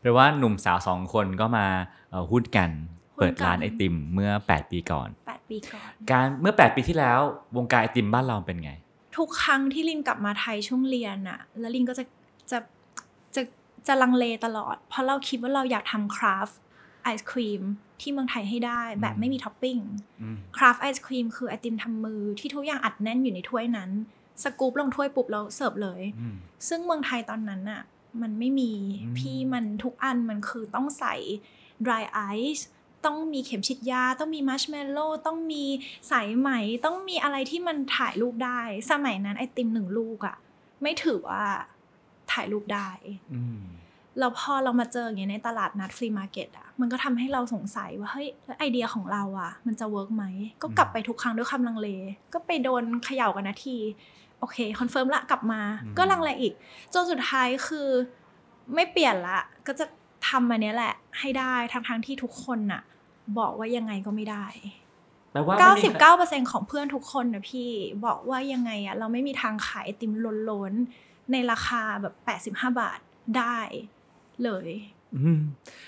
[0.01, 1.67] แปลว่าหนุ่มสาวสองคนก็มา
[2.11, 2.71] เอ่อหุ้นกัน
[3.17, 7.21] หุ้นกันเปิดร้านไอติมเมื่อ 8 ปีก่อนแปดปีก่อน การเมื่อ 8 ปีที่แล้ว
[7.57, 8.73] วงการไอติมบ้านเราเป็นไง
[9.17, 12.05] ทุกครั้งที่รินกลับมาไทยช่วงเรียนอะแล้วรินก็จะ
[12.51, 12.59] จะ
[13.35, 13.43] จะ
[13.87, 17.63] จะลังเลตลอด เพราะเราคิดว่าเราอยากทำ craft ice cream
[18.01, 19.79] ที่เมืองไทยให้ได้แบบไม่มีท็อปปิ้ง
[20.21, 23.91] อืม craft ice cream คือไอติมทำมือที่ทุกอย่างอัดแน่นอยู่ในถ้วยนั้น
[24.43, 26.37] สกู๊ปลงถ้วยปุ๊บแล้วเสิร์ฟเลยอืม
[26.69, 27.83] ซึ่งเมืองไทยตอนนั้นอะ
[28.23, 28.73] มันไม่มี
[29.05, 31.15] อืมพี่มันทุกอันมันคือต้องใส่
[31.87, 32.05] dry
[32.37, 32.63] ice
[33.05, 35.65] ต้องมีเข็มฉีดยา ต้องมีมาร์ชเมลโล่ต้องมี
[36.11, 36.51] สายไหม
[36.85, 40.37] ต้องมีอะไรที่มันถ่ายรูปได้ สมัยนั้นไอติมหนึ่งลูกอะ
[40.83, 41.45] ไม่ถือว่า
[42.33, 42.89] ถ่ายรูปได้
[43.35, 43.61] อืม
[44.19, 50.25] แล้วพอเรามาเจออย่างเงี้ยในตลาดนัด flea market อะมันก็ทำให้เราสงสัยว่าเฮ้ยแล้วไอเดียของเราอะมันจะ work ไหม
[50.63, 51.89] ก็กลับไปทุกครั้งด้วยความลังเล
[52.33, 53.77] ก็ไปโดนเขย่ากันนาที
[54.41, 56.53] โอเค confirm ละกลับมาอืมก็ลังเลอีก
[56.95, 57.89] จนสุดท้ายคือ
[58.75, 59.87] ไม่เปลี่ยนละ ก็จะ
[60.29, 62.83] ทำมาเนี้ยแหละ ให้ได้ทั้งทั้งๆที่ทุกคนน่ะ
[63.39, 64.47] บอกว่ายังไงก็ไม่ได้
[65.33, 66.07] แปลว่าไม่มีใคร
[66.47, 67.71] 99%ของเพื่อนทุกคนนะพี่
[68.07, 70.13] บอกว่ายังไงอะเราไม่มีทางขายไอติม
[70.51, 72.99] ล้วนๆในราคาแบบ85บาท
[73.39, 73.59] ได้
[74.45, 74.69] เลย
[75.17, 75.41] อืม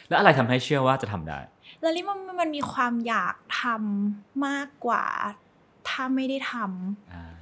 [0.08, 1.38] แล้วอะไรทำให้เชื่อว่าจะทำได้
[1.80, 5.04] แล้วลิมันมันมีความอยากทำมากกว่า
[5.88, 7.32] ถ้าไม่ได้ทำอ่า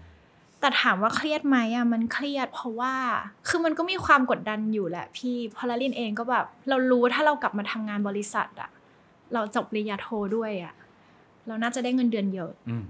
[0.61, 2.95] แต่ถามว่าเครียดไหมอะมันเครียดเพราะว่า
[3.49, 8.71] คือมันก็มีความกดดันอยู่แหละพี่เพราะลาลินเองก็แบบ เรารู้ถ้าเรากลับมาทำงานบริษัทอะ
[9.35, 10.75] เราจบปริญญาโทด้วยอะ
[11.47, 12.85] เราน่าจะได้เงินเดือนเยอะอืม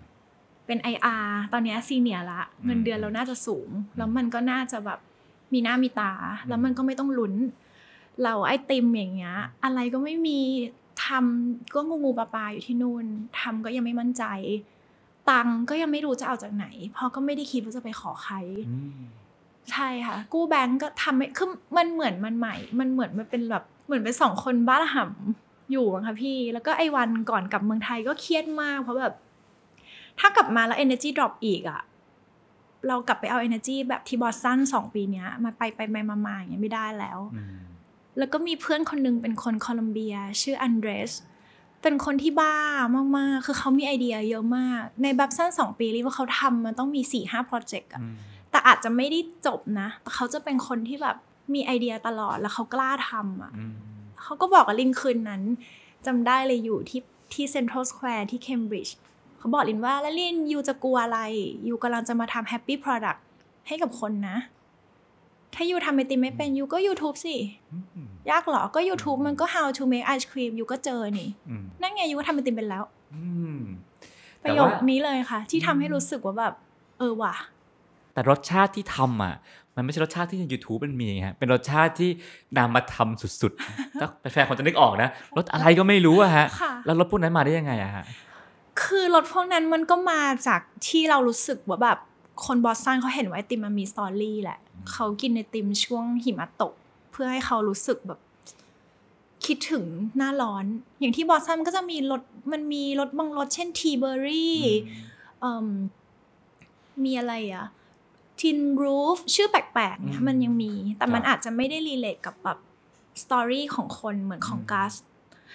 [0.67, 4.99] เป็น IR ตอนเนี้ซีเนียละ เงินเดือนเราน่าจะสูง แล้วมันก็น่าจะแบบ
[5.53, 6.13] มีหน้ามีตา
[6.49, 7.35] แล้วมันก็ไม่ต้องลุ้น
[8.23, 10.41] เราไอติมอย่างเงี้ย อะไรก็ไม่มี
[11.05, 13.05] ทำก็งูงูปลาปลาอยู่ที่นู่น
[13.41, 14.25] ทำก็ยังไม่มั่นใจ
[15.31, 18.35] ตังค์ก็ยังไม่รู้จะเอาจากไหนเพราะก็ไม่ได้คิดว่าจะไปขอใคร
[18.71, 18.99] อืม
[19.73, 29.15] ใช่ค่ะ กู้แบงก์ก็ทำไม่คือมันเหมือนมันใหม่ มันเหมือนมันเป็นแบบเหมือนเป็นสองคนบ้าระห่ำอยู่อะค่ะพี่ แล้วก็ไอ้วันก่อนกลับเมืองไทยก็เครียดมากเพราะแบบ
[30.19, 31.81] ถ้ากลับมาแล้ว energy drop อีกอะ
[32.89, 37.57] เรากลับไปเอา energy แบบที่บอสตันสองปีเนี้ย มาไปไปไปมามาอย่างเงี้ยไม่ได้แล้วอืม
[38.19, 42.57] แล้วก็มีเพื่อนคนหนึ่งเป็นคนโคลัมเบีย ชื่ออันเดรสเป็นคนที่บ้า
[43.17, 48.15] มาก ๆ คือเขามีไอเดียเยอะมาก ใน Babson สองปีรินว่าเขาทำมันต้องมีสี่ห้า project อะอืม
[48.51, 51.17] แต่อาจจะไม่ได้จบนะ แต่เขาจะเป็นคนที่แบบ
[51.55, 53.75] มีไอเดียตลอดแล้วเขากล้าทำอะอืม
[54.23, 55.43] เขาก็บอกกับรินคืนนั้น
[56.07, 58.97] จำได้เลยอยู่ที่ที่เซ็นทรัลสแควร์ที่เคมบริดจ์
[59.39, 61.21] เขาบอกลินว่าแล้วลินยูจะกลัวอะไร
[61.69, 63.25] ยูกำลังจะมาทำแฮปปี้โปรดักต์
[63.67, 64.37] ให้กับคนนะ
[65.55, 67.37] ถ้ายูทำไอติมไม่เป็นยูก็ YouTube สิ
[67.73, 72.85] อืมยากเหรอ ก็ YouTube มันก็ how to make ice cream ยูก็เจอนี่อืมนั่นไงยูก็ทำไอติมเป็นแล้ว
[73.15, 73.25] อื
[73.57, 73.61] ม
[74.43, 76.55] ปแต่ระโยว่าคนี้เลยค่ะ ที่ทำให้รู้สึกว่าแบบ
[76.99, 77.35] เออว่ะ
[78.13, 79.35] แต่รสชาติที่ทำอะ
[79.77, 82.11] มันไม่ใช่รสชาติที่ใน YouTube มันมีฮะเป็นรสชาติที่
[82.59, 88.05] นำมาทำสุดๆถ้าแฟนๆคนจะนึกออกนะรสอะไรก็ไม่รู้อะฮะค่ะแล้วรสพวกนั้นมาได้ยังไงอะฮะ
[88.83, 91.99] คือรถพวกนั้นมันก็มาจากที่เรารู้สึกว่าแบบ
[92.47, 94.59] คนบอสตันเขาเห็นว่าไอติมมันมีสตอรี่แหละ
[94.93, 96.73] เขากินไอติมช่วงหิมะตก
[97.11, 98.21] เพื่อให้เขารู้สึกแบบ
[99.47, 99.85] คิดถึง
[100.17, 100.65] หน้าร้อน
[101.01, 102.23] อย่างที่บอสตันมันก็จะมีรส
[102.53, 104.59] มันมีรสบางรสเช่นทีเบอร์รี่
[107.05, 107.67] มีอะไรอะ
[108.41, 112.59] ทินรูฟชื่อแปลกๆเนี่ยอืมมันยังมี แต่มันครับอาจจะไม่ได้ relate กับแบบ
[113.23, 114.95] story ของคนเหมือนของอืม Guss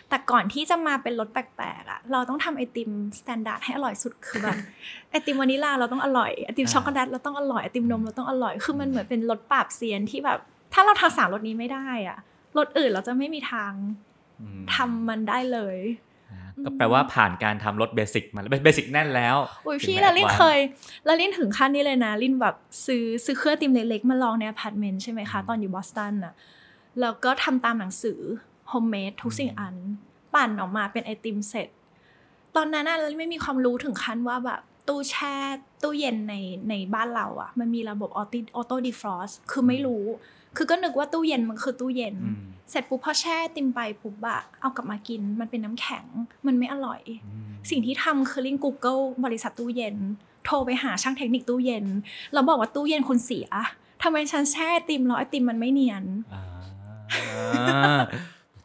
[0.09, 4.57] แต่ก่อนที่จะมาเป็นรสแปลกๆอะเราต้องทำไอติม standard ให้อร่อยสุดคือแบบ
[5.09, 10.39] ไอติมวานิลลาเราต้องอร่อยไอติมช็อกโกแลตเราต้องอร่อยไอติมนมเราต้องอร่อยคือมันเหมือนเป็นรสปราบเซียนที่แบบ
[10.73, 12.17] ถ้าเราทำสามรสนี้ไม่ได้อะ
[12.57, 13.71] รสอื่นเราจะไม่มีทาง
[14.41, 15.77] อืมทำมันได้เลย
[16.31, 20.57] อ่าก็แปลว่าผ่านการทำรส basic มาแล้ว basic แน่นแล้วอุ้ยถึงพี่แม้แล้วลินว่าเคย
[21.05, 26.33] แล้วลินถึงขั้นนี้เลยนะลินแบบซื้อซื้อเครื่องไอติมเล็กๆมาลองในอพาร์ตเมนต์ใช่ไหมคะ ตอนอยู่บอสตันอะ
[27.01, 28.19] แล้วก็ทำตามหนังสือ
[28.69, 29.75] homemade ทุกสิ่งอัน
[30.33, 31.69] ปั่นออกมาเป็นไอติมเสร็จ
[32.55, 35.35] ตอนนั้นอะเราไม่มีความรู้ถึงขั้นว่าแบบตู้แช่
[35.83, 36.35] ตู้เย็นใน
[36.69, 40.03] ในบ้านเราอะมันมีระบบ auto auto defrost คือไม่รู้
[40.57, 46.05] คือก็นึกว่าตู้เย็นมันคือตู้เย็นอืมเสร็จปุ๊บพอแช่ไอติมไปปุ๊บอะเอากลับมากิน มันเป็นน้ำแข็ง
[46.47, 49.95] มันไม่อร่อยอืมสิ่งที่ทำคือลิง Google บริษัทตู้เย็น
[50.45, 51.85] โทรไปหาช่างเทคนิคตู้เย็น
[52.33, 53.47] แล้วบอกว่าตู้เย็นคุณเสีย
[54.03, 58.01] ทำไมฉันแช่ไอติมแล้วไอติมมันไม่เนียนอ่า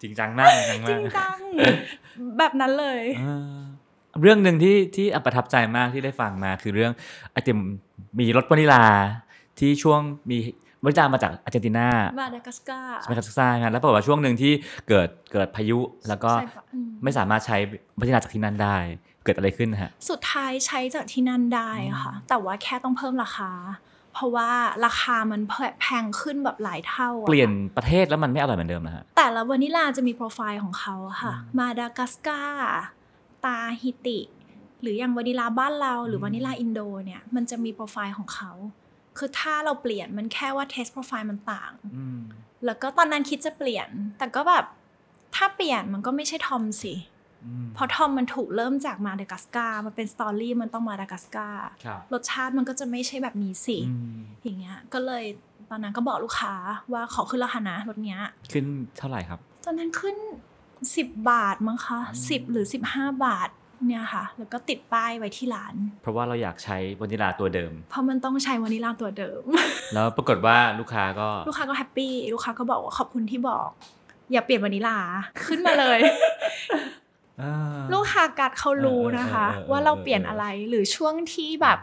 [0.02, 1.38] จริงจังมากจริงจริมากงจัง
[2.38, 3.60] แบบนั้นเลยอ่า
[4.20, 6.92] เรื่องหนึ่งที่ที่ประทับใจมากที่ได้ฟังมาคือเรื่อง
[7.32, 7.58] ไอติม
[8.18, 8.84] มีรสวานิลา
[9.58, 10.38] ที่ช่วงมี
[10.82, 11.88] วานิลามาจากอาร์เจนตินา
[12.20, 14.52] มาดากัสการ์ใช่ไหมครับซ่าๆแล้วปรากฏว่าช่วงหนึ่งที่
[14.88, 17.56] เกิดเกิดพายุแล้วก็ใช่ปะอืมไม่สามารถใช้
[17.98, 18.76] วานิลาจากที่นั่นได้
[19.24, 21.70] เกิดอะไรขึ้นฮะ สุดท้ายใช้จากที่นั่นได้
[22.02, 23.50] ค่ะ แต่ว่าแค่ต้องเพิ่มราคา
[24.18, 24.50] เพราะว่า
[24.86, 25.40] ราคามัน
[25.80, 32.80] แพงขึ้นแบบหลายเท่าอะเปลี่ยนประเทศแล้วมันไม่อร่อยเหมือนเดิมนะฮะ แต่ละวานิลาจะมีโปรไฟล์ของเขาอะค่ะ มาดากัสการ์
[33.44, 34.20] ตาฮิติ
[34.80, 38.52] หรืออย่างวานิลาบ้านเรา หรือวานิลาอินโดเนี่ยมันจะมีโปรไฟล์ของเขา
[39.18, 42.20] คือถ้าเราเปลี่ยนมันแค่ว่าเทสโปรไฟล์มันต่างอืม
[42.64, 44.64] แล้วก็ตอนนั้นคิดจะเปลี่ยน แต่ก็แบบ
[45.34, 47.17] ถ้าเปลี่ยนมันก็ไม่ใช่ทอมสิอืม
[47.74, 55.24] เพราะทอมมันถูกเริ่มจากมาดากัสการ์มันเป็นสตอรี่มันต้องมาดากัสการ์ครับรสชาติมันก็จะไม่ใช่แบบนี้สิอืมอย่างเงี้ย ก็เลย
[55.70, 56.54] ตอนนั้นก็บอกลูกค้า
[56.92, 58.20] ว่าขอขึ้นราคานะรถเนี้ย
[58.52, 58.66] ขึ้น
[58.98, 60.16] เท่าไหร่ครับ ตอนนั้นขึ้น
[60.96, 63.48] สิบบาทมั้งคะอืมสิบหรือสิบห้าบาท
[63.86, 69.42] เนี่ยค่ะ แล้วก็ติดป้ายไว้ที่ร้าน เพราะว่าเราอยากใช้วานิลลาตัวเดิม เพราะมันต้องใช้วานิลลาตัวเดิม
[69.94, 73.68] แล้วปรากฏว่าลูกค้าก็ลูกค้าก็แฮปปี้ลูกค้าก็บอกว่าขอบคุณที่บอก
[74.32, 74.98] อย่าเปลี่ยนวานิลลา
[75.44, 76.00] ขึ้นมาเลย
[76.72, 76.82] อ่า
[77.92, 81.78] ลูกค้า Guss เขารู้นะคะเออเออเออว่าเราเปลี่ยนอะไรหรือช่วงที่แบบ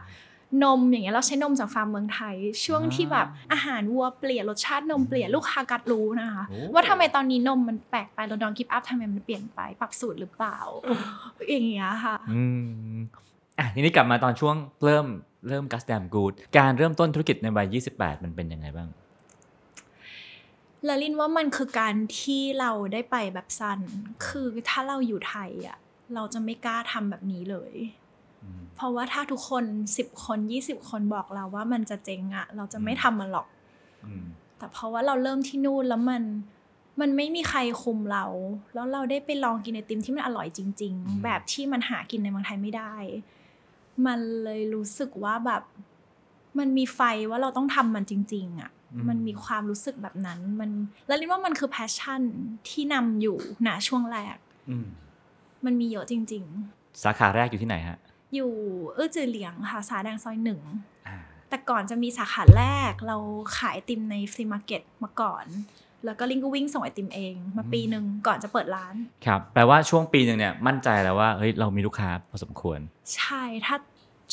[0.63, 10.57] นมอย่างเงี้ยเราใช้นมจากฟาร์มเมืองไทย ช่วงที่แบบอาหารวัวเปลี่ยนรสชาตินมเปลี่ยนลูกค้า Guss รู้นะคะโอ้ว่าทำไมตอนนี้นมมันแปลกไปเรา Don't Give Up ทำไมมันเปลี่ยนไปปรับสูตรหรือเปล่า
[11.49, 12.43] อย่างเงี้ยค่ะอื
[12.95, 12.95] ม
[13.59, 15.05] อะทีนี้กลับมาตอนช่วงเริ่ม
[15.49, 18.89] เริ่มกัสแดมกูดการเริ่มต้นธุรกิจในวัย 28 มันเป็นยังไงบ้าง
[20.88, 23.80] ลลินว่ามันคือการที่เราได้ไปแบบสั้น
[24.26, 25.78] คือถ้าเราอยู่ไทยอะ
[26.13, 27.74] เราจะไม่กล้าทำแบบนี้เลย
[28.41, 29.63] ออืมเพราะว่าถ้าทุกคน
[29.98, 33.48] สิบคนยี่สิบคนบอกเราว่ามันจะเจ๊งอะเราจะไม่อืมทำมันหรอก
[34.06, 34.24] อืม
[34.58, 36.24] แต่เพราะว่าเราเริ่มที่นู่นแล้วมัน
[37.02, 38.26] มันไม่มีใครคุมเรา
[38.74, 42.95] แล้วเราได้ไปลองกินไอติมที่มันอร่อยจริงอืมๆแบบที่มันหากินในเมืองไทยไม่ได้
[44.06, 45.63] มันเลยรู้สึกว่าแบบ
[46.60, 48.71] มันมีไฟว่าเราต้องทำมันจริง ๆอะ
[49.10, 50.69] มันมีความรู้สึกแบบนั้น มัน
[51.08, 52.21] แล้วลินว่ามันคือแพชชั่น
[52.69, 54.38] ที่นำอยู่ณช่วงแรก
[54.69, 54.88] อืม
[55.65, 56.45] มันมีเยอะจริง
[57.03, 58.51] สาขาแรกอยู่ที่ไหนฮะๆอยู่
[58.93, 60.62] เอื้อจือเหลียงค่ะ สาแดงซอยหนึ่ง
[61.08, 61.17] อ่า
[61.49, 63.17] แต่ก่อนจะมีสาขาแรกเรา
[63.58, 65.45] ขายไอติมใน flea market มาก่อน
[66.05, 72.79] แล้วก็รินก็วิ่งส่งไอติมเอง มาปีหนึ่งก่อนจะเปิดร้าน ครับ แปลว่าช่วงปีหนึ่งเนี่ยมั่นใจแล้วว่าเฮ้ยเรามีลูกค้าพอสมควร
[73.15, 73.75] ใช่ถ้า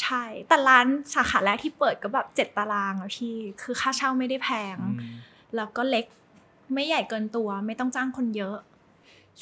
[0.00, 4.76] ใช่ แต่ร้านสาขาแรกที่เปิดก็แบบเจ็ดตารางอะพี่ คือค่าเช่าไม่ได้แพง
[5.56, 6.06] แล้วก็เล็ก
[6.74, 8.56] ไม่ใหญ่เกินตัวไม่ต้องจ้างคนเยอะ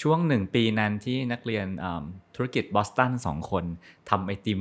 [0.00, 3.64] ช่วงหนึ่งปีนั้นที่นักเรียนอ่าธุรกิจบอสตันสองคน
[4.10, 4.60] ทำไอติม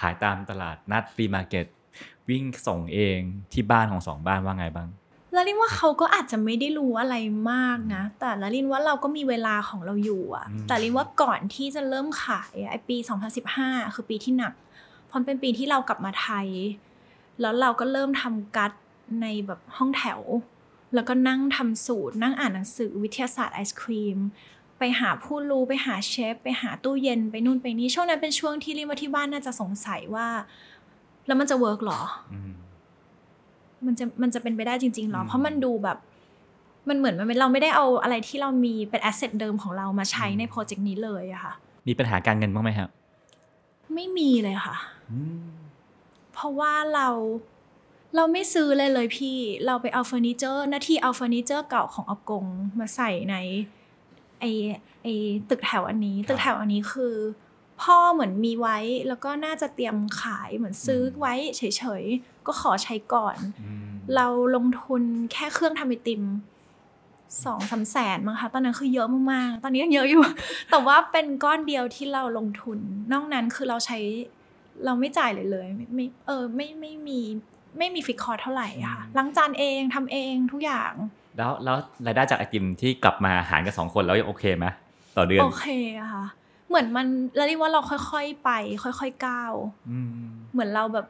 [0.00, 1.66] ขายตามตลาดนัดฟรีมาร์เก็ต
[2.30, 3.18] วิ่งส่งเอง
[3.52, 4.88] ที่บ้านของสองบ้านว่าไงบ้าง
[5.32, 7.16] แล้วลินว่าเขาก็อาจจะไม่ได้รู้อะไร
[7.52, 12.96] มากนะ แต่ละลินว่าเราก็มีเวลาของเราอยู่อะอืมแต่ลินว่าก่อนที่จะเริ่มขายอะไอปี
[13.46, 16.48] 2015 คือปีที่หนักเพราะมันเป็นปีที่เรากลับมาไทย
[17.40, 18.72] แล้วเราก็เริ่มทำกัด
[19.22, 20.20] ในแบบห้องแถว
[20.94, 24.18] แล้วก็นั่งทำสูตร นั่งอ่านหนังสือวิทยาศาสตร์ไอศครีม
[24.78, 30.26] ไปหาผู้รู้ไปหาเชฟ ไปหาตู้เย็นไปนู่นไปนี่ช่วงนั้นเป็นช่วงที่ลินว่าที่บ้านน่าจะสงสัยว่า
[31.26, 32.00] แล้วมันจะ work หรอ
[32.32, 32.52] อืม
[33.86, 35.98] มันจะมันจะเป็นไปได้จริงๆหรออืมเพราะมันดูแบบ
[36.88, 41.52] มันเหมือนมันเป็นเราไม่ได้เอาอะไรที่เรามีเป็น asset เดิมของเรามาใช้อืมใน project นี้เลยอะค่ะ
[41.88, 42.88] มีปัญหาการเงินบ้างไหมครับ
[43.94, 45.01] ไม่มีเลยค่ะอืม
[46.32, 47.08] เพราะว่าเรา
[48.16, 52.46] เราไม่ซื้อเลยเลยพี่ เราไปเอาเฟอร์นิเจอร์หน้าที่เอาเฟอร์นิเจอร์เก่าของอากง
[52.78, 53.36] มาใส่ใน
[54.40, 54.44] ไอ
[55.02, 55.08] ไอ
[55.50, 57.14] ตึกแถวอันนี้ ตึกแถวอันนี้คือ
[57.82, 61.62] พ่อเหมือนมีไว้แล้วก็น่าจะเตรียมขายเหมือนซื้อไว้เฉ
[62.02, 66.22] ยๆ ก็ขอใช้ก่อนอืมเราลงทุนแค่เครื่องทำไอติม
[67.44, 70.22] สองสามแสนมั้งคะตอนนั้นคือเยอะมากๆ ตอนนี้ยังเยอะอยู่
[70.70, 72.78] แต่ว่าเป็นก้อนเดียวที่เราลงทุน
[73.12, 73.98] นอกนั้นคือเราใช้
[74.84, 77.20] เราไม่จ่ายเลยเลยไม่ไม่เออไม่ไม่มี
[77.78, 80.92] ไม่มีฟิกคอร์สเท่าไหร่อะค่ะล้างจานเองทำเองทุกอย่าง
[81.38, 84.66] แล้วแล้วรายได้จากไอติมที่กลับมาหารกันสองคนแล้วยังโอเคไหม
[85.16, 85.66] ต่อเดือนโอเค
[86.00, 86.24] อะค่ะ
[86.68, 87.06] เหมือนมัน
[87.36, 88.50] แล้วเรียกว่าเราค่อยๆไป
[88.82, 89.54] ค่อยๆก้าว
[89.90, 90.10] อืม
[90.52, 91.06] เหมือนเราแบบ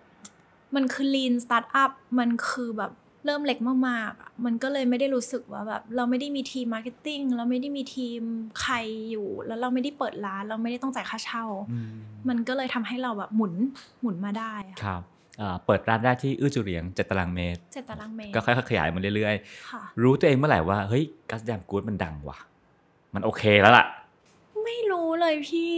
[0.75, 2.93] มันคือ lean startup มันคือแบบ
[3.25, 3.59] เริ่มเล็ก
[3.89, 8.21] มากๆอะมันก็เลยไม่ได้รู้สึกว่าแบบเราไม่ได้มีทีม marketing เราไม่ได้มีทีม
[8.63, 8.75] ใคร
[9.11, 11.93] อยู่ แล้วเราไม่ได้เปิดร้านเราไม่ได้ต้องจ่ายค่าเช่าอืม
[12.29, 13.53] มันก็เลยทำให้เราแบบหมุน
[14.01, 15.03] หมุนมาได้อะครับ
[15.41, 19.35] อ่าเปิดร้านแรกที่อื้อจุเหลียงเจ็ดตารางเมตรเจ็ดตารางเมตรก็ค่อยๆขยายมาเรื่อย
[19.71, 22.39] ค่ะๆรู้ตัวเองเมื่อไหร่ว่าเฮ้ย Guss Damn Good มันดังว่ะ
[23.15, 23.87] มันโอเคแล้วล่ะ
[24.65, 25.75] ไม่รู้เลยพี่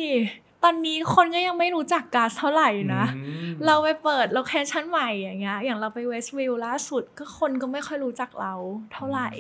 [0.65, 8.55] ตอนนี้คนก็ยังไม่รู้จัก Guss เท่าไหร่นะอืมเราไปเปิด location ใหม่อย่างเงี้ย อย่างเราไป Westville ล่าสุดก็คนก็ไม่ค่อยรู้จักเรา
[8.93, 9.31] เท่าไหร่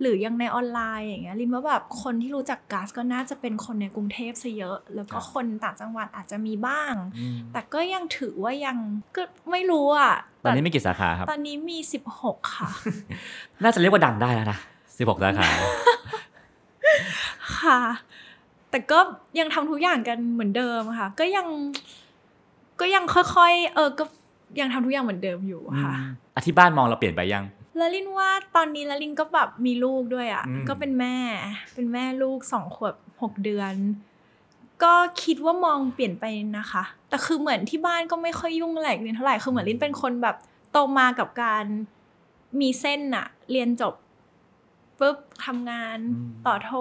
[0.00, 8.76] หรือยังในออนไลน์อย่างเงี้ยลินว่าแบบคนที่รู้จัก Guss ก็น่าจะเป็นคนในกรุงเทพซะเยอะ แล้วก็คนต่างจังหวัดอาจจะมีบ้างอืมแต่ก็ยังถือว่ายัง
[9.16, 11.78] ก็ไม่รู้อะ ตอนนี้มีกี่สาขาครับ ตอนนี้มี
[12.16, 12.68] 16 ค่ะ
[13.62, 14.58] น่าจะเรียกว่าดังได้แล้วนะ
[14.98, 15.48] สิบหกสาขา
[17.58, 17.80] ค่ะ
[18.70, 18.98] แต่ก็
[19.38, 21.46] ยังทำทุกอย่างกันเหมือนเดิมค่ะ ก็ยัง
[22.80, 24.04] ก็ยังค่อยๆ เออก็
[24.60, 25.94] ยังทำทุกอย่างเหมือนเดิมอยู่ค่ะ
[26.36, 27.44] อธิบ้านมองเราเปลี่ยนไปยัง
[27.76, 31.16] แล้วลินว่าตอนนี้แล้วลินก็แบบมีลูกด้วยอะอืมก็เป็นแม่
[31.74, 33.74] เป็นแม่ลูกสองขวบหกเดือน
[34.82, 36.24] ก็คิดว่ามองเปลี่ยนไป
[36.58, 40.36] นะคะ แต่คือเหมือนที่บ้านก็ไม่ค่อยยุ่งอะไรกับเรียนเท่าไหร่คือเหมือนลินเป็นคนแบบ
[40.72, 41.64] โตมากับการ
[42.60, 43.94] มีเส้นอะเรียนจบ
[44.98, 46.72] ปุ๊บทำงานอืมต่อโท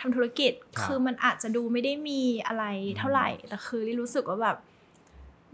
[0.00, 2.64] ทำธุรกิจครับคือมันอาจจะดูไม่ได้มีอะไร
[2.98, 4.56] เท่าไหร่ แต่คือลินรู้สึกว่าแบบ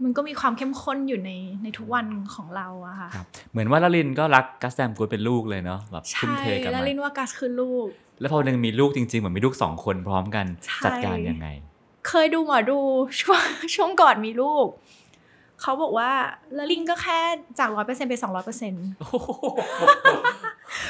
[0.03, 1.31] มันก็มีความเข้มข้นอยู่ใน
[1.63, 7.87] ในทุกวันของเราอะค่ะครับเหมือนว่าลลินก็รักกัสแดมกูดเป็นลูกเลยเนาะแบบทุ่มใช่เทกับแล้วมันลินว่ากัสคือลูก
[8.19, 11.47] แล้วพอวันหนึงมีลูกจริงๆเหมือนมีลูกสองคนพร้อมกันใช่จัดการยังไง
[12.07, 12.79] เคยดูหมอดู
[13.21, 13.43] ช่วง
[13.75, 14.67] ช่วงก่อนมีลูก
[15.61, 16.09] เขาบอกว่า
[16.55, 17.19] แล้วลินก็แค่
[17.59, 18.73] จากร้อยเปอร์เซ็นไปสองร้อยเปอร์เซ็น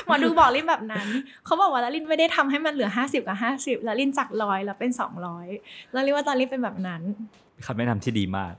[0.05, 1.07] หมอดูบอกลินแบบนั้น
[1.45, 5.47] เขาบอกว่าแล้วลินไม่ได้ทำให้มันเหลือห้าสิบกับห้าสิบแล้วลินจากร้อยแล้วเป็นสองร้อย
[5.91, 7.01] แล้วลินว่าตอนลินเป็นแบบนั้น
[7.65, 8.53] คำแนะนำที่ดีมาก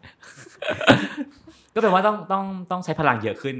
[1.74, 3.56] ก็แปลว่าต้องต้องต้องใช้พลังเยอะขึ้น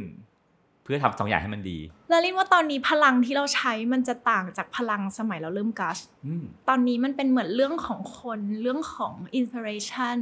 [0.85, 1.79] เพื่อทำสองอย่างให้มันดี
[2.11, 10.19] แล้วลินว่าตอนนี้พลังที่เราใช้มันจะต่างจากพลังสมัยเราเริ่มกัสอืมตอนนี้มันเป็นเหมือนเรื่องของคน เรื่องของอินส i เรชัน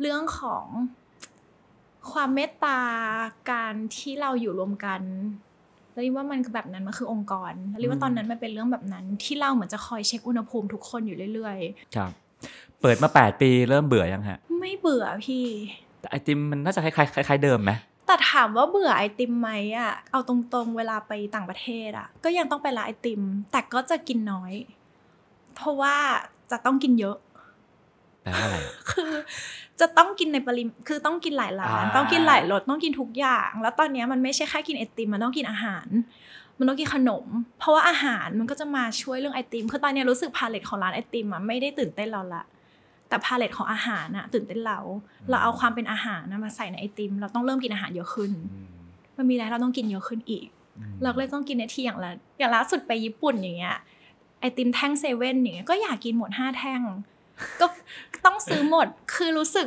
[0.00, 0.64] เรื่องของ
[2.10, 2.80] ความเมตตา
[3.50, 5.02] การที่เราอยู่รวมกัน
[5.92, 11.58] แล้วลินว่ามันคือแบบนั้นมันคือองค์กรแล้วลินว่าตอนนั้นมันเป็นเรื่องแบบนั้น ที่เราเหมือนจะคอยเช็คอุณหภูมิทุกคนอยู่เรื่อย
[11.96, 12.10] ครับ
[12.80, 15.46] เปิดมา 8 ปีเริ่มเบื่อยังฮะ ไม่เบื่อพี่
[16.00, 17.72] แต่ไอติมมันน่าจะคล้ายๆคล้ายๆเดิมไหม
[18.06, 23.22] แต่ถามว่าเบื่อไอติมไหมอะเอาตรงๆ เวลาไปต่างประเทศอะ ก็ยังต้องไปร้านไอติม
[23.52, 24.52] แต่ก็จะกินน้อย
[25.56, 25.96] เพราะว่า
[26.50, 27.16] จะต้องกินเยอะ
[28.22, 29.12] แปลว่าอะไรอะคือ
[29.80, 35.86] จะต้องกินในปริมคือต้องกินหลายร้านอ่าต้องกินหลายรสต้องกินทุกอย่าง แล้วตอนเนี้ยมันไม่ใช่แค่กินไอติมมันต้องกินอาหาร
[36.58, 37.26] มันต้องกินขนม
[37.58, 42.44] เพราะว่าอาหารมันก็จะมาช่วยเรื่องไอติมคือตอนเนี้ยรู้สึกพาเลตของร้านไอติมอะไม่ได้ตื่นเต้นเราละ
[43.08, 44.78] แต่พาเลตของอาหารอะตื่นเต้นเรา
[45.30, 48.68] เราเอาความเป็นอาหารนะมาใส่ในไอติม เราต้องเริ่มกินอาหารเยอะขึ้นอืม
[49.16, 50.46] มันมีอะไรเราต้องกินเยอะขึ้นอีก
[50.78, 53.76] อืมเราก็เลยต้องกินในที่อย่างละอย่างล่าสุดไปญี่ปุ่นอย่างเงี้ย
[54.40, 56.80] ไอติมแท่งเซเว่นอย่างเงี้ยก็อยากกินหมดห้าแท่ง
[57.60, 57.66] ก็
[58.24, 59.66] ต้องซื้อหมดคือรู้สึก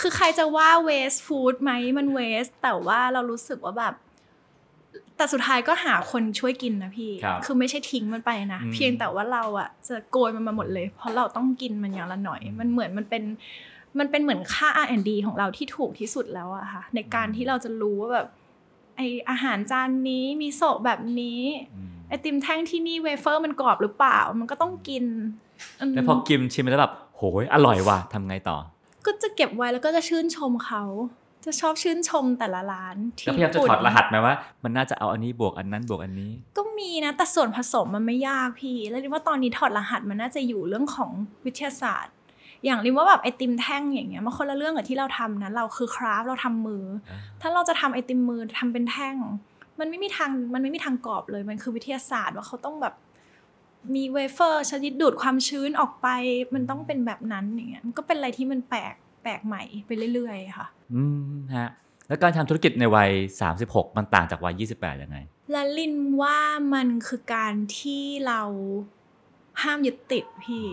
[0.00, 3.94] คือใครจะว่าเวสฟู้ดไหมมันเวสแต่ว่าเรารู้สึกว่าแบบ
[5.16, 13.22] แต่สุดท้ายก็หาคนช่วยกินนะพี่ครับคือไม่ใช่ทิ้งมันไปนะอืมเพียงแต่ว่าเราอะจะโกยมันมาหมดเลย เพราะเราต้องกินมันอย่างละหน่อย มันเหมือนมันเป็น
[13.98, 18.28] มันเป็นเหมือนค่า R&D ของเราที่ถูกที่สุดแล้วอะค่ะ ในการที่เราจะรู้ว่าแบบ
[18.96, 19.00] ไอ
[19.30, 21.40] อาหารจานนี้มีโซะแบบนี้
[21.74, 25.45] อืมไอติมแท่งที่นี่เวเฟอร์มันกรอบหรือเปล่า มันก็ต้องกินม
[25.94, 28.56] แล้วพอกินชิมแล้วแบบโหยอร่อยว่ะทำไงต่อ
[29.06, 30.84] ก็จะเก็บไว้แล้วก็จะชื่นชมเขา
[31.46, 34.34] จะชอบชื่นชมแต่ละร้านที่แล้วพยายามจะญี่ปุ่นถอดรหัสไหมว่า
[34.64, 41.10] มันน่าจะเอาอันนี้บวกอันนั้นบวกอันนี้ ก็มีนะ แต่ส่วนผสมมันไม่ยากพี่ แล้วริมว่าตอนนี้ถอดรหัสมันน่าจะอยู่เรื่องของ
[41.44, 42.14] วิทยาศาสตร์
[42.64, 46.84] อย่างริมว่าแบบไอติมแท่งอย่างเงี้ยมันคนละเรื่องกับที่เราทำนะเราคือคราฟต์เราทำมือ
[47.40, 49.16] ถ้าเราจะทำไอติมมือทำเป็นแท่ง
[49.80, 52.94] มันไม่มีทางมันไม่มีทางกรอบเลยมันคือวิทยาศาสตร์ว่าเขาต้องแบบ
[53.94, 56.08] มีเวเฟอร์ชนิดดูดความชื้นออกไป
[56.54, 61.68] มันต้องเป็นแบบนั้นอย่างเงี้ยมันก็เป็นอะไรที่มันแปลกแปลกใหม่ไปเรื่อยๆ ค่ะ อืมฮะ
[62.08, 63.10] แล้วการทำธุรกิจในวัย
[63.52, 65.18] 36 มันต่างจากวัย 28 ยังไง
[65.50, 66.38] และลินว่า
[66.74, 68.42] มันคือการที่เรา
[69.62, 70.66] ห้ามยึดติดพี่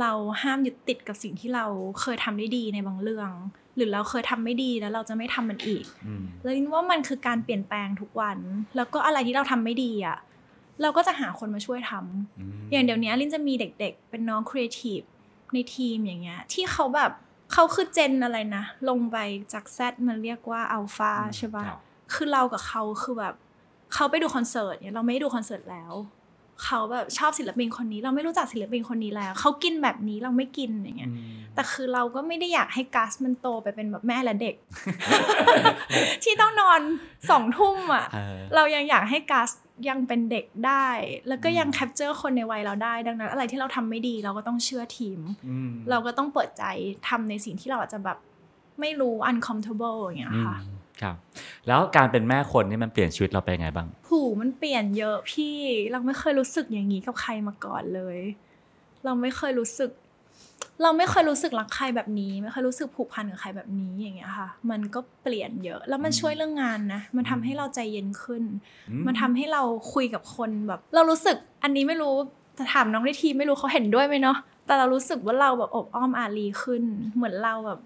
[0.00, 0.12] เรา
[0.42, 1.64] ห้ามยึดติดกับสิ่งที่เรา
[2.00, 3.30] เคยทำได้ดีในบางเรื่อง
[3.76, 8.38] หรือเราเคยทำไม่ดีแล้วเราจะไม่ทำมันอีกอืมแล้วลินว่ามันคือการเปลี่ยนแปลงทุกวัน
[8.76, 10.18] แล้วก็อะไรที่เราทำไม่ดีอะ
[10.82, 15.00] เราก็จะหาคนมาช่วยทำอย่างเดี๋ยวนี้ลินจะมีเด็กๆ เป็นน้องครีเอทีฟ
[15.52, 17.10] ในทีมอย่างเงี้ย ที่เขาแบบ
[17.52, 19.16] เขาคือเจนอะไรนะ ลงไป
[19.52, 21.80] จากแซดมันเรียกว่าอัลฟาใช่ปะครับ
[22.14, 23.34] คือเรากับเขาคือแบบ
[23.94, 25.92] เขาไปดูคอนเสิร์ตเนี่ยเราไม่ได้ดูคอนเสิร์ตแล้ว
[26.64, 34.54] เขาแบบชอบศิลปินคนนี้ เราไม่รู้จักศิลปินคนนี้แล้วเขากินแบบนี้เราไม่กินอย่างเงี้ยอืมแต่คือเราก็ไม่ได้อยากให้กัสมันโตไปเป็นแบบแม่และเด็ก
[36.24, 36.80] ที่ต้องนอน
[37.30, 39.50] สองทุ่มอะเออเรายังอยากให้กัส
[39.88, 40.88] ยังเป็นเด็กได้
[41.28, 46.64] แล้วก็ยังอืมแคปเจอร์คนในวัยเราได้ ดังนั้น อะไรที่เราทำไม่ดีเราก็ต้องเชื่อทีมอืมเราก็ต้องเปิดใจ
[47.08, 48.18] ทำในสิ่งที่เราอาจจะแบบ
[48.80, 51.16] ไม่รู้ uncomfortable อย่างเงี้ยค่ะอืมครับ
[51.68, 55.56] แล้วการเป็นแม่คนนี่มันเปลี่ยนชีวิตเราไปยังไงบ้างหูมันเปลี่ยนเยอะพี่
[55.92, 58.18] เราไม่เคยรู้สึกอย่างนี้กับใครมาก่อนเลย
[59.04, 59.90] เราไม่เคยรู้สึก
[60.82, 68.42] เราไม่เคยรู้สึกรักใครแบบนี้ ไม่เคยรู้สึกผูกพันกับใครแบบนี้อย่างเงี้ยค่ะ มันก็เปลี่ยนเยอะแล้วมันช่วยเรื่องงานนะมันทำให้เราใจเย็นขึ้น
[68.90, 69.62] อืมมันทำให้เรา
[69.92, 72.14] คุยกับคนแบบ เรารู้สึกอันนี้ไม่รู้
[72.58, 76.82] จะถามน้องในทีมไม่รู้เขาเห็นด้วยไหมเนาะแต่เรารู้สึกว่าเราแบบอบอ้อมอารีขึ้น
[77.14, 77.78] เหมือนเราแบบ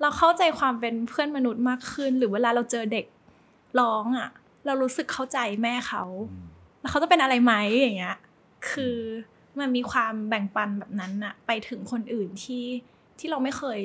[0.00, 3.04] เราเข้าใจความเป็นเพื่อนมนุษย์มากขึ้น หรือเวลาเราเจอเด็ก
[3.80, 4.28] ร้องอะ
[4.66, 6.44] เรารู้สึกเข้าใจแม่เขาอืม
[6.80, 8.16] แล้วเขาจะเป็นอะไรไหมอย่างเงี้ย
[8.70, 8.96] คือ
[9.60, 12.64] มันมีความแบ่งปันแบบนั้นอะไปถึงคนอื่นที่
[13.18, 13.80] ที่เราไม่เคย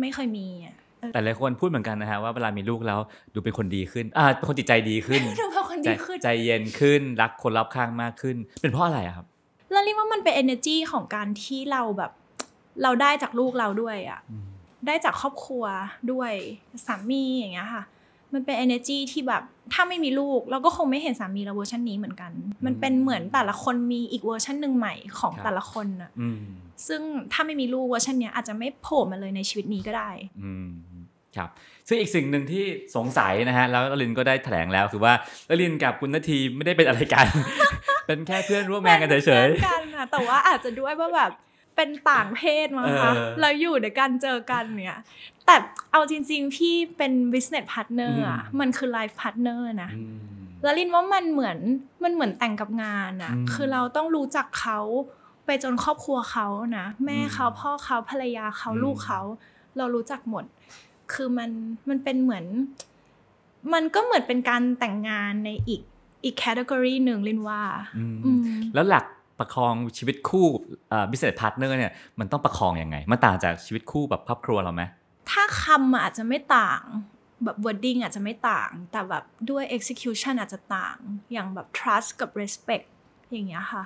[0.00, 3.00] ไม่เคยมีอะเออแต่หลายคนพูดเหมือนกันนะฮะว่าเวลามีลูกแล้ว
[3.34, 9.26] ดูเป็นคนดีขึ้นอ่าเป็นคนจิตใจดีขึ้นดูเป็นคนใจดีขึ้นใจเย็นขึ้นรักคนรอบข้างมากขึ้น เป็นเพราะอะไรอะครับ
[9.72, 12.12] แล้วเรียกว่ามันเป็น energy ของการที่เราแบบ
[12.82, 14.46] เราได้จากลูกเราด้วยอะอืม
[14.86, 15.64] ได้จากครอบครัว
[16.12, 16.32] ด้วย
[16.86, 17.84] สามีอย่างเงี้ยค่ะ
[18.34, 22.32] มันเป็น energy ที่แบบถ้าไม่มีลูก เราก็คงไม่เห็นสามีเราเวอร์ชันนี้เหมือนกัน
[22.64, 26.40] มันเป็นเหมือนแต่ละคนมีอีกเวอร์ชันหนึ่งใหม่ของแต่ละคนอะอืม
[26.88, 27.02] ซึ่ง
[27.32, 30.10] ถ้าไม่มีลูกเวอร์ชันเนี้ยอาจจะไม่โผล่มาเลยในชีวิตนี้ก็ได้
[30.42, 30.70] อืม
[31.36, 31.50] ครับ
[31.88, 32.64] ซึ่งอีกสิ่งหนึ่งที่
[32.96, 35.12] สงสัยนะฮะแล้วลินก็ได้แถลงแล้วคือว่า
[35.60, 37.26] ลินกับคุณนาทีไม่ได้เป็นอะไรกัน
[38.06, 41.30] เป็นแค่เพื่อนร่วมงานกันเฉยป็นพื่อนกันอะแต่ว่าอาจจะด้วยว่าแบบ
[41.78, 44.98] เป็นต่างเพศมั้งคะเออเราอยู่ในการเจอกันเนี่ย
[45.46, 45.56] แต่
[45.92, 50.16] เอาจริง ๆ พี่เป็น business partner อะอืมมันคือ life partner นะๆอืม
[50.62, 51.58] แล้วลินว่ามันเหมือน
[52.02, 54.80] มันเหมือนแต่งกับงานอะอืมคือเราต้องรู้จักเขา
[55.46, 56.46] ไปจนครอบครัวเขา
[56.78, 59.20] นะ แม่อืมเขาพ่อเขาภรรยาเขาอืมลูกเขา
[59.76, 60.44] เรารู้จักหมด
[61.12, 61.50] คือมัน
[61.88, 62.44] มันเป็นเหมือน
[63.72, 65.80] มันก็เหมือนเป็นการแต่งงานในอีก
[66.24, 67.62] อีกแคตตากรีหนึ่งลินว่า
[67.98, 68.40] อืมอืม
[68.74, 69.04] แล้วหลัก
[69.38, 70.46] ประคองชีวิตคู่
[70.92, 74.82] อ่า business partner เนี่ยมันต้องประคองยังไง มันต่างจากชีวิตคู่แบบครอบครัวเราไหม
[75.30, 76.82] ถ้าคำอะอาจจะไม่ต่าง
[77.44, 80.96] แบบ wording อาจจะไม่ต่าง แต่แบบด้วย execution อาจจะต่าง
[81.32, 82.86] อย่างแบบ trust กับ respect
[83.30, 83.84] อย่างเงี้ยค่ะ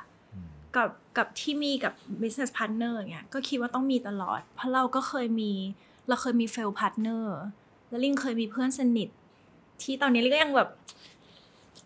[0.76, 1.92] กับกับที่มีกับ
[2.22, 5.53] business partner อย่างเงี้ยก็คิดว่าต้องมีตลอด เพราะเราก็เคยมี
[6.09, 7.24] เราเคยมี fail partner
[7.88, 9.09] แล้วลิงเคยมีเพื่อนสนิท
[9.82, 10.68] ที่ตอนนี้ลิงก็ยังแบบ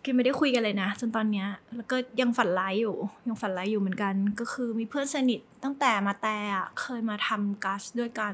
[0.09, 2.95] คือไม่ได้คุยกันเลยนะ จนตอนเนี้ยแล้วก็ยังฝันร้ายอยู่
[3.27, 8.33] ยังฝันร้ายอยู่เหมือนกัน ก็คือมีเพื่อนสนิทตั้งแต่มาแต่อะเคยมาทำกัสด้วยกัน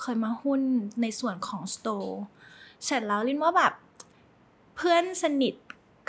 [0.00, 0.60] เคยมาหุ้น
[1.02, 2.22] ในส่วนของสโตร์
[2.84, 3.72] เสร็จแล้วลินว่าแบบ
[4.76, 5.54] เพื่อนสนิท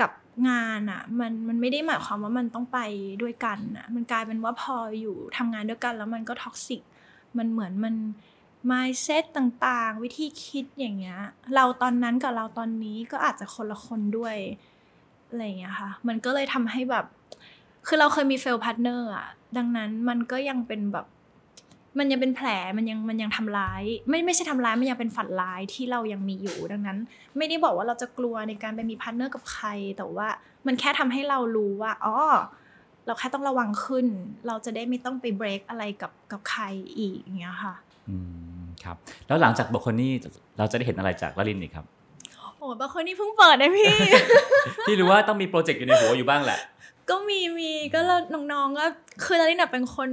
[0.01, 0.11] กับ
[0.49, 2.79] งานอะมันมันไม่ได้หมายความว่ามันต้องไป
[3.21, 6.81] ด้วยกันอะมันกลายเป็นว่าพออยู่ทำงานด้วยกันแล้วมันก็ toxic
[7.37, 7.95] มันเหมือนมัน
[8.71, 11.19] mindset ต่างๆ วิธีคิดอย่างเงี้ย
[11.55, 14.37] เราตอนนั้นกับเราตอนนี้ก็อาจจะคนละคนด้วย
[15.35, 17.05] อะไรอย่างเงี้ยค่ะ มันก็เลยทำให้แบบ
[17.87, 19.27] คือเราเคยมี fail partner อะ
[19.57, 21.05] ดังนั้นมันก็ยังเป็นแบบ
[21.99, 26.97] มันยังเป็นแผลมันยังมันยังทำร้าย ไม่ไม่ใช่ทำร้ายมันยังเป็นฝันร้ายที่เรายังมีอยู่ดังนั้น
[27.37, 29.67] ไม่ได้บอกว่าเราจะกลัวในการไปมี partner กับใคร
[29.97, 30.27] แต่ว่า
[30.67, 32.15] มันแค่ทำให้เรารู้ว่าอ๋อ
[33.05, 34.07] เราแค่ต้องระวังขึ้น
[34.47, 36.63] เราจะได้ไม่ต้องไปเบรกอะไรกับกับใคร
[36.97, 37.73] อีกอย่างเงี้ยค่ะ
[38.09, 38.15] อื
[38.59, 40.11] มครับ แล้วหลังจาก Balcony นี้
[40.57, 41.85] เราจะได้เห็นอะไรจากระรินอีกครับ
[42.57, 43.89] โอ้ Balcony นี่เพิ่งเปิดนะพี่
[44.87, 46.59] พี่รู้ว่าต้องมีโปรเจกต์อยู่ในหัวอยู่บ้างแหละ
[47.09, 48.21] ก็มีมีก็แล้ว
[48.51, 48.85] น้องๆก็
[49.23, 50.09] คือระรินน่ะเป็นคน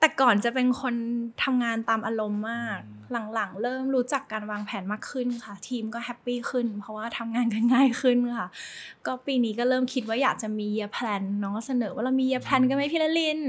[0.00, 0.94] แต่ก่อนจะเป็นคน
[1.42, 2.78] ทำงานตามอารมณ์มาก
[3.34, 8.48] หลังๆ เริ่มรู้จักการวางแผนมากขึ้นค่ะ ทีมก็ happy ขึ้น เพราะว่าทำงานกันง่ายขึ้นค่ะ
[9.06, 13.40] ก็ปีนี้ก็เริ่มคิดว่าอยากจะมี year plan น้องก็เสนอว่าเรามี year plan กันไหมพี่ละลิน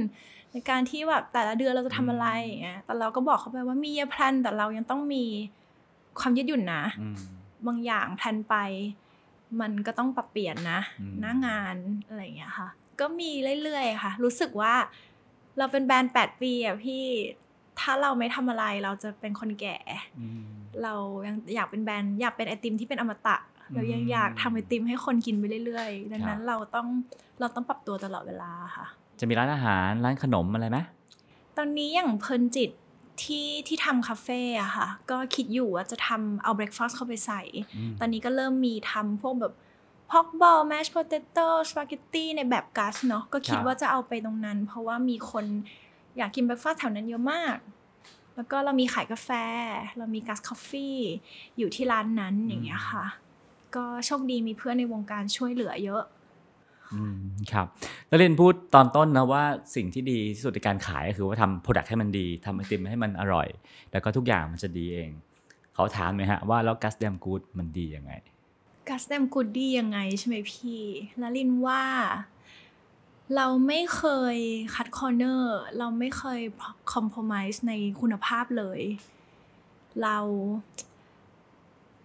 [0.51, 5.23] ในการที่แบบแต่ละเดือนเราจะทำอะไรอย่างเงี้ยแต่เราก็บอกเขาไปว่ามี year plan แต่เรายังต้องมี
[6.19, 7.17] ความยืดหยุ่นนะอืม
[7.67, 8.55] บางอย่างแพลนไป
[9.61, 11.75] มันก็ต้องปรับเปลี่ยนนะอืมหน้างาน
[12.07, 12.67] อะไรอย่างเงี้ยค่ะ
[12.99, 13.31] ก็มี
[13.63, 14.73] เรื่อยๆค่ะ รู้สึกว่า
[15.57, 17.03] เราเป็นแบรนด์แปดปีอะพี่
[17.79, 19.77] ถ้าเราไม่ทำอะไรเราจะเป็นคนแก่
[20.19, 20.43] อืม
[20.83, 20.93] เรา
[21.27, 23.37] ยังอยากเป็นแบรนด์อยากเป็นไอติมที่เป็นอมตะ
[23.73, 26.87] เรายังอืมอยากทำไอติมให้คนกินไปเรื่อยๆ ดังนั้นรนด์เราต้อง
[27.39, 28.85] เราต้องปรับตัวตลอดเวลาค่ะ
[29.19, 30.77] จะมีร้านอาหารร้านขนมอะไรไหม
[31.57, 32.71] ตอนนี้อย่างเพลินจิต
[33.23, 37.41] ที่ที่ทำคาเฟ่อะค่ะ ก็คิดอยู่ว่าจะทำเอา breakfast เข้าไปใส่
[37.75, 39.53] อืมตอนนี้ก็เริ่มมีทำพวกแบบ
[40.09, 45.45] pork ball mashed potato สปาเกตตี้ในแบบ Guss เนาะก็คิดว่าจะเอาไปตรงนั้น เพราะว่ามีคน
[46.17, 47.57] อยากกิน breakfast แถวนั้นเยอะมาก
[48.35, 49.29] แล้วก็เรามีขายกาแฟ
[49.97, 50.97] เรามี Guss Coffee
[51.57, 53.05] อยู่ที่ร้านนั้นอย่างเงี้ยค่ะ
[53.75, 56.03] ก็โชคดีมีเพื่อนในวงการช่วยเหลือเยอะ
[56.93, 57.17] อืม
[57.51, 57.67] ครับ
[58.07, 59.43] แล้วรินพูดตอนต้นนะว่า
[59.75, 63.47] สิ่งที่ดีที่สุดในการขายก็คือว่าทำ product ให้มันดีทำไอติมให้มันอร่อย
[63.91, 65.09] แล้วก็ทุกอย่างมันจะดีเอง
[65.75, 68.13] เขาถามไหมฮะว่าแล้ว Guss Damn Good มันดียังไง
[68.89, 70.81] Guss Damn Good ดียังไงใช่ไหมพี่
[71.21, 71.83] ระรินว่า
[73.35, 74.03] เราไม่เค
[74.35, 74.37] ย
[74.75, 76.41] cut corner เราไม่เคย
[76.93, 78.81] คอม p r o m i s e ในคุณภาพเลย
[80.01, 80.17] เรา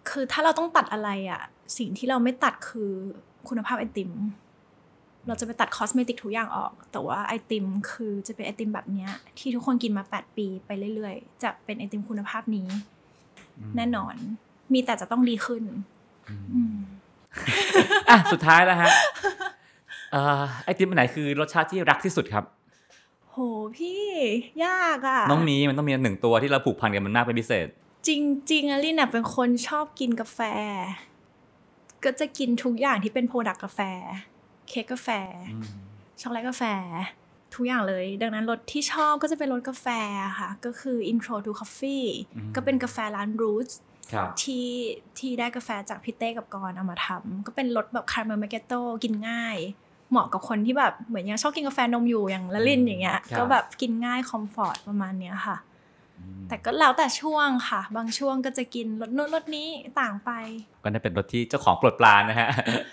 [0.09, 1.43] คือถ้าเราต้องตัดอะไรอะ
[1.78, 2.93] สิ่งที่เราไม่ตัดคือ
[3.49, 4.11] คุณภาพไอติม
[5.27, 12.66] เราจะไปตัด cosmetic ทุกอย่างออก แต่ว่าไอติมคือจะเป็นไอติมแบบเนี้ย ที่ทุกคนกินมา 8 ปีไปเรื่อยๆ จะเป็นไอติมคุณภาพนี้
[13.77, 14.14] แน่นอน
[14.72, 15.64] มีแต่จะต้องดีขึ้น
[16.55, 16.77] อืม
[18.11, 18.91] อะสุดท้ายแล้วฮะ
[20.12, 22.45] เอ่อไอติมอันไหนคือรสชาติที่รักที่สุดครับ
[23.31, 23.37] โห
[23.77, 24.05] พี่
[24.64, 27.66] ยากอะ่ะ น้องมีมันต้องมีหนึ่งตัวที่เราผูกพันกันมันมากเป็นพิเศษ
[28.09, 30.41] จริงจริงๆอะลินอะเป็นคนชอบกินกาแฟ
[32.05, 33.81] ก็จะกินทุกอย่างที่เป็น product กาแฟ
[34.68, 35.08] เค้กกาแฟ
[36.20, 36.62] ช็อกโกแลตกาแฟ
[37.54, 39.86] ทุกอย่างเลย ดังนั้นรสที่ชอบก็จะเป็นรสกาแฟ
[40.38, 42.06] ค่ะ ก็คือ intro to coffee
[42.36, 43.74] อืมก็เป็นกาแฟร้าน roots
[44.12, 44.68] ครับที่
[45.18, 48.72] ที่ได้กาแฟจากพี่เต้กับกรณ์เอามาทำก็เป็นรสแบบคาราเมลแมกเกโต
[49.04, 49.56] กินง่าย
[50.10, 55.56] เหมาะกับคนที่แบบเหมือนยังชอบกินกาแฟนมอยู่อย่างละลินอย่างเงี้ยครับก็แบบกินง่ายคอมฟอร์ตประมาณเนี้ยค่ะ
[56.48, 59.68] แต่ก็แล้วแต่ช่วงค่ะ บางช่วงก็จะกินรสนู้นรสนี้
[60.00, 60.30] ต่างไป
[60.82, 62.48] ก็ได้เป็นรสที่เจ้าของโปรดปรานนะฮะ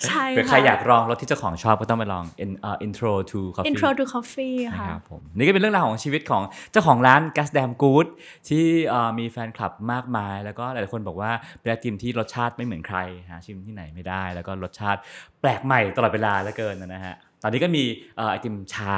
[0.08, 8.08] ใช่เผื่อใครค่ะอยากลองรสที่เจ้าของชอบก็ต้องไปลอง in- เอ่อ intro to coffee intro to coffee นะค่ะครับผมนี่ก็เป็นเรื่องราวของชีวิตของเจ้าของร้าน Gas Dam Good
[8.50, 13.00] ที่เอ่อมีแฟนคลับมากมาย แล้วก็หลายๆคนบอกว่าเป็นไอติมที่รสชาติไม่เหมือนใคร
[13.30, 15.00] หาชิมที่ไหนไม่ได้ แล้วก็รสชาติ
[15.42, 17.84] แปลกใหม่ตลอดเวลาเหลือเกินนะฮะตอนนี้ก็มี
[18.18, 18.98] เอ่อไอติมชา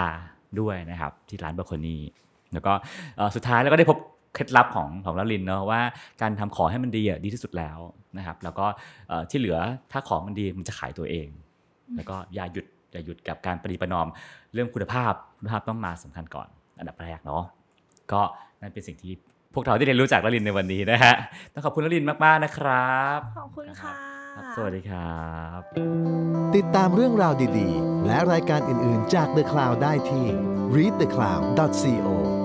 [0.60, 2.02] ด้วยนะครับที่ร้านเบอร์โคนี่
[2.54, 2.74] แล้วก็
[3.18, 3.98] เอ่อสุดท้ายแล้วก็ได้พบ
[4.36, 5.82] เคล็ดลับของของลลินเนาะว่า
[6.22, 7.78] การทำของให้มันดีอะดีที่สุดแล้ว
[8.18, 8.66] นะครับ แล้วก็
[9.08, 9.58] เอ่อที่เหลือ
[9.92, 11.28] ถ้าของมันดีมันจะขายตัวเอง
[11.96, 14.08] แล้วก็อย่าหยุดอย่าหยุดกับการปฏิประนอม
[14.54, 16.48] เรื่องคุณภาพคุณภาพต้องมาสำคัญก่อน
[16.80, 17.44] อันดับแรกเนาะ
[18.12, 18.22] ก็
[18.62, 19.14] นั่นเป็นสิ่งที่
[19.54, 21.14] พวกเราได้เรียนรู้จากลลินในวันนี้นะฮะ
[21.54, 23.94] ต้องขอบคุณลลินมาก ๆ นะครับ ขอบคุณค่ะ
[24.36, 25.24] ครับสวัสดีครั
[25.60, 25.62] บ
[26.56, 30.26] ติดตามเรื่องราวดี ๆ และรายการอื่น ๆ จาก The Cloud ได้ที่
[30.76, 32.45] readthecloud.co